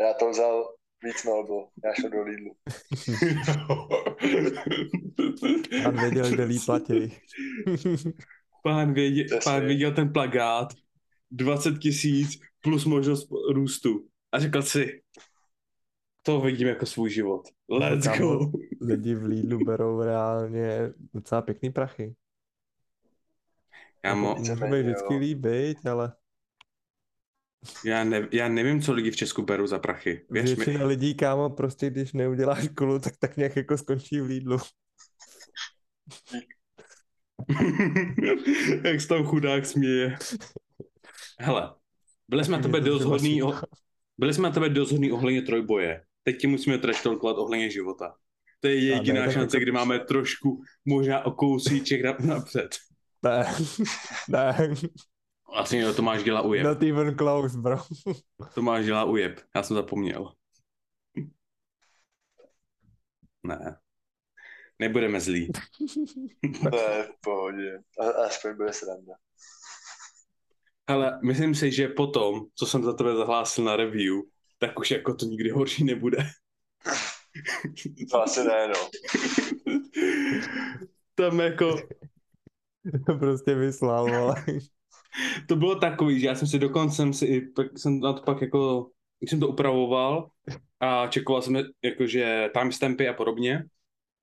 Já 0.00 0.14
to 0.14 0.30
vzal 0.30 0.74
víc 1.04 1.22
bylo. 1.24 1.68
Já 1.84 1.94
šel 1.94 2.10
do 2.10 2.22
Lidlu. 2.22 2.56
Pán 5.84 6.00
věděl, 6.00 6.30
kde 6.30 6.44
líp 6.44 6.62
platí. 6.66 7.12
pán, 8.62 8.94
věděl, 8.94 9.24
Přesně. 9.24 9.40
pán 9.44 9.66
viděl 9.66 9.94
ten 9.94 10.12
plagát, 10.12 10.68
20 11.30 11.78
tisíc 11.78 12.40
plus 12.60 12.84
možnost 12.84 13.28
růstu. 13.52 14.08
A 14.32 14.38
řekl 14.38 14.62
si, 14.62 15.02
to 16.22 16.40
vidím 16.40 16.68
jako 16.68 16.86
svůj 16.86 17.10
život. 17.10 17.42
Let's 17.70 18.06
Kámo, 18.06 18.36
go. 18.36 18.52
Lidi 18.80 19.14
v 19.14 19.24
Lidlu 19.24 19.64
berou 19.64 20.02
reálně 20.02 20.92
docela 21.14 21.42
pěkný 21.42 21.70
prachy. 21.70 22.14
Kámo, 24.02 24.34
Může 24.38 24.52
víceméně, 24.52 24.82
být 24.82 24.88
vždycky 24.90 25.18
viď, 25.18 25.86
ale 25.86 26.12
já, 27.84 28.04
ne, 28.04 28.28
já 28.32 28.48
nevím, 28.48 28.82
co 28.82 28.92
lidi 28.92 29.10
v 29.10 29.16
Česku 29.16 29.42
berou 29.42 29.66
za 29.66 29.78
prachy. 29.78 30.26
Věř 30.30 30.50
mi. 30.50 30.56
většina 30.56 30.86
lidí, 30.86 31.14
kámo, 31.14 31.50
prostě 31.50 31.90
když 31.90 32.12
neudělá 32.12 32.54
školu, 32.62 32.98
tak 32.98 33.16
tak 33.18 33.36
nějak 33.36 33.56
jako 33.56 33.78
skončí 33.78 34.20
v 34.20 34.24
Lidlu. 34.24 34.58
Jak 38.84 39.00
se 39.00 39.08
tam 39.08 39.24
chudák 39.24 39.66
směje. 39.66 40.16
Hele, 41.40 41.74
byli 42.28 42.44
jsme 42.44 42.56
na 42.56 42.62
tebe 42.62 42.80
dost 42.80 43.04
hodný, 43.04 43.42
o, 43.42 43.54
byli 44.18 44.34
jsme 44.34 44.42
na 44.48 44.54
tebe 44.54 44.68
dost 44.68 44.92
hodný 44.92 45.12
ohledně 45.12 45.42
trojboje. 45.42 46.02
Teď 46.22 46.38
ti 46.40 46.46
musíme 46.46 46.78
traštolkovat 46.78 47.38
ohledně 47.38 47.70
života. 47.70 48.14
To 48.60 48.68
je 48.68 48.74
ne, 48.74 48.80
jediná 48.80 49.24
tak 49.24 49.32
šance, 49.32 49.56
jako- 49.56 49.62
kdy 49.62 49.72
máme 49.72 49.98
trošku 49.98 50.62
možná 50.84 51.26
o 51.26 51.30
kousíček 51.30 52.04
na- 52.04 52.16
napřed. 52.20 52.76
Ne, 53.22 53.54
ne, 54.28 54.74
Vlastně 55.54 55.80
jo, 55.80 55.94
Tomáš 55.94 56.22
dělá 56.22 56.42
ujeb. 56.42 56.64
not 56.66 56.82
even 56.82 57.16
close, 57.16 57.58
bro. 57.58 57.76
Tomáš 58.54 58.84
dělá 58.84 59.04
ujeb. 59.04 59.40
Já 59.56 59.62
jsem 59.62 59.76
zapomněl. 59.76 60.32
Ne. 63.42 63.76
Nebudeme 64.78 65.20
zlí. 65.20 65.52
To 66.70 66.76
je 66.76 67.02
v 67.04 67.20
pohodě. 67.20 67.78
A, 68.00 68.10
aspoň 68.26 68.56
bude 68.56 68.72
sranda. 68.72 69.14
Ale 70.86 71.20
myslím 71.24 71.54
si, 71.54 71.72
že 71.72 71.88
potom, 71.88 72.46
co 72.54 72.66
jsem 72.66 72.84
za 72.84 72.92
tebe 72.92 73.16
zahlásil 73.16 73.64
na 73.64 73.76
review, 73.76 74.14
tak 74.58 74.78
už 74.78 74.90
jako 74.90 75.14
to 75.14 75.26
nikdy 75.26 75.50
horší 75.50 75.84
nebude. 75.84 76.18
To 78.10 78.22
asi 78.22 78.44
ne, 78.44 78.68
no. 78.68 78.88
Tam 81.14 81.40
jako, 81.40 81.76
To 83.06 83.14
prostě 83.18 83.54
vyslal, 83.54 84.14
ale 84.14 84.44
to 85.48 85.56
bylo 85.56 85.74
takový, 85.74 86.20
že 86.20 86.26
já 86.26 86.34
jsem 86.34 86.48
si 86.48 86.58
dokonce 86.58 86.96
jsem 86.96 87.12
si, 87.12 87.40
pak 87.40 87.78
jsem 87.78 88.00
na 88.00 88.12
to 88.12 88.22
pak 88.22 88.40
jako, 88.40 88.90
když 89.18 89.30
jsem 89.30 89.40
to 89.40 89.48
upravoval 89.48 90.30
a 90.80 91.06
čekoval 91.06 91.42
jsem 91.42 91.56
jakože 91.82 92.50
timestampy 92.58 93.08
a 93.08 93.12
podobně, 93.12 93.64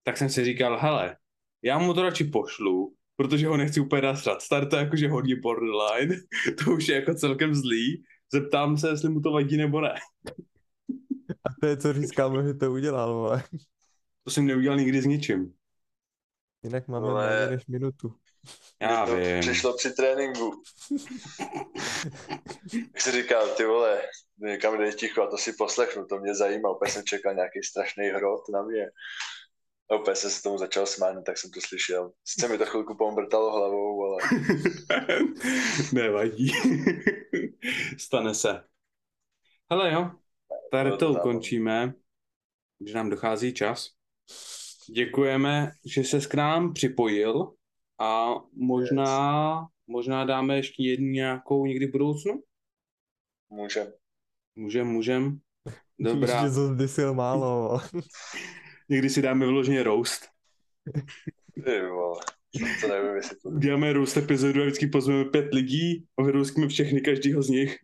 tak 0.03 0.17
jsem 0.17 0.29
si 0.29 0.45
říkal, 0.45 0.79
hele, 0.79 1.17
já 1.61 1.77
mu 1.79 1.93
to 1.93 2.03
radši 2.03 2.23
pošlu, 2.23 2.93
protože 3.15 3.47
ho 3.47 3.57
nechci 3.57 3.79
úplně 3.79 4.01
nasrat. 4.01 4.41
Start 4.41 4.69
to 4.69 4.75
jakože 4.75 5.09
hodně 5.09 5.35
borderline, 5.35 6.15
to 6.63 6.71
už 6.71 6.87
je 6.87 6.95
jako 6.95 7.13
celkem 7.13 7.55
zlý. 7.55 8.03
Zeptám 8.33 8.77
se, 8.77 8.89
jestli 8.89 9.09
mu 9.09 9.21
to 9.21 9.31
vadí 9.31 9.57
nebo 9.57 9.81
ne. 9.81 9.93
a 11.43 11.49
to 11.61 11.67
je 11.67 11.77
co 11.77 11.93
kámo, 12.15 12.43
že 12.43 12.53
to 12.53 12.71
udělal, 12.71 13.13
vole. 13.13 13.43
To 14.23 14.31
jsem 14.31 14.45
neudělal 14.45 14.77
nikdy 14.77 15.01
s 15.01 15.05
ničím. 15.05 15.53
Jinak 16.63 16.87
máme 16.87 17.13
méně 17.13 17.47
než 17.51 17.67
minutu. 17.67 18.13
Já 18.81 19.05
to 19.05 19.15
vím. 19.15 19.39
Přišlo 19.39 19.73
při 19.73 19.91
tréninku. 19.91 20.61
Jak 22.93 23.01
jsi 23.01 23.11
říkal, 23.11 23.47
ty 23.47 23.65
vole, 23.65 24.01
někam 24.37 24.77
jde 24.77 24.91
ticho 24.91 25.23
a 25.23 25.29
to 25.29 25.37
si 25.37 25.53
poslechnu, 25.53 26.05
to 26.05 26.19
mě 26.19 26.35
zajímá, 26.35 26.69
úplně 26.69 26.91
jsem 26.91 27.03
čekal 27.03 27.33
nějaký 27.33 27.63
strašný 27.63 28.07
hrot 28.07 28.49
na 28.53 28.61
mě. 28.61 28.85
A 29.91 29.95
úplně 29.95 30.15
jsem 30.15 30.31
se 30.31 30.43
tomu 30.43 30.57
začal 30.57 30.85
smát, 30.85 31.23
tak 31.25 31.37
jsem 31.37 31.51
to 31.51 31.61
slyšel. 31.61 32.11
Sice 32.25 32.47
mi 32.47 32.57
to 32.57 32.65
chvilku 32.65 32.95
pombrtalo 32.97 33.51
hlavou, 33.57 34.03
ale 34.03 34.17
Nevadí. 35.93 36.51
Stane 37.97 38.35
se. 38.35 38.63
Hele 39.71 39.93
jo, 39.93 40.11
tady 40.71 40.97
to 40.97 41.11
ukončíme, 41.11 41.93
že 42.87 42.93
nám 42.93 43.09
dochází 43.09 43.53
čas. 43.53 43.89
Děkujeme, 44.95 45.71
že 45.85 46.03
se 46.03 46.19
k 46.19 46.33
nám 46.33 46.73
připojil 46.73 47.53
a 47.99 48.33
možná, 48.53 49.67
možná 49.87 50.25
dáme 50.25 50.55
ještě 50.55 50.83
jednu 50.83 51.07
nějakou 51.07 51.65
někdy 51.65 51.87
v 51.87 51.91
budoucnu? 51.91 52.43
můžem. 53.49 53.87
Můžem, 54.55 54.87
můžem. 54.87 55.39
Dobrá, 55.99 56.47
Že 56.47 56.55
to 56.55 56.73
zdysil 56.73 57.13
málo, 57.13 57.79
někdy 58.89 59.09
si 59.09 59.21
dáme 59.21 59.45
vyloženě 59.45 59.83
roast. 59.83 60.29
Ty 61.65 61.81
vole, 61.81 62.21
to 62.81 62.87
nevím, 62.87 63.15
jestli 63.15 63.37
to... 63.37 63.59
Děláme 63.59 63.93
roast 63.93 64.17
epizodu 64.17 64.61
a 64.61 64.65
vždycky 64.65 64.87
pozveme 64.87 65.25
pět 65.25 65.53
lidí 65.53 66.07
a 66.17 66.23
vyroustíme 66.23 66.67
všechny 66.67 67.01
každýho 67.01 67.41
z 67.41 67.49
nich. 67.49 67.77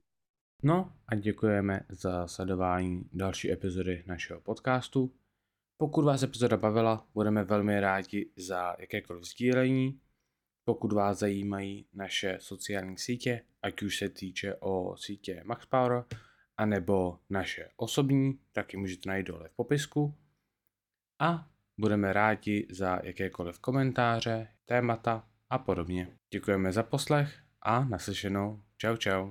No 0.64 0.94
a 1.08 1.16
děkujeme 1.16 1.80
za 1.90 2.28
sledování 2.28 3.04
další 3.14 3.52
epizody 3.52 4.04
našeho 4.08 4.42
podcastu. 4.42 5.14
Pokud 5.82 6.06
vás 6.06 6.24
epizoda 6.24 6.58
bavila, 6.58 7.08
budeme 7.14 7.44
velmi 7.44 7.80
rádi 7.80 8.32
za 8.36 8.76
jakékoliv 8.80 9.24
sdílení. 9.24 10.00
Pokud 10.66 10.92
vás 10.92 11.20
zajímají 11.20 11.88
naše 11.94 12.38
sociální 12.42 12.98
sítě, 12.98 13.42
ať 13.62 13.82
už 13.82 13.98
se 13.98 14.10
týče 14.10 14.56
o 14.60 14.98
sítě 14.98 15.44
MaxPower, 15.46 16.04
anebo 16.58 17.20
naše 17.30 17.70
osobní, 17.76 18.40
tak 18.52 18.74
ji 18.74 18.80
můžete 18.80 19.10
najít 19.10 19.28
dole 19.28 19.50
v 19.50 19.56
popisku. 19.56 20.16
A 21.20 21.48
budeme 21.78 22.14
rádi 22.14 22.68
za 22.70 23.00
jakékoliv 23.04 23.60
komentáře, 23.60 24.48
témata 24.66 25.28
a 25.50 25.58
podobně. 25.58 26.18
Děkujeme 26.34 26.74
za 26.74 26.84
poslech 26.84 27.40
a 27.62 27.84
naslyšenou. 27.84 28.62
Čau 28.78 28.96
čau. 28.96 29.30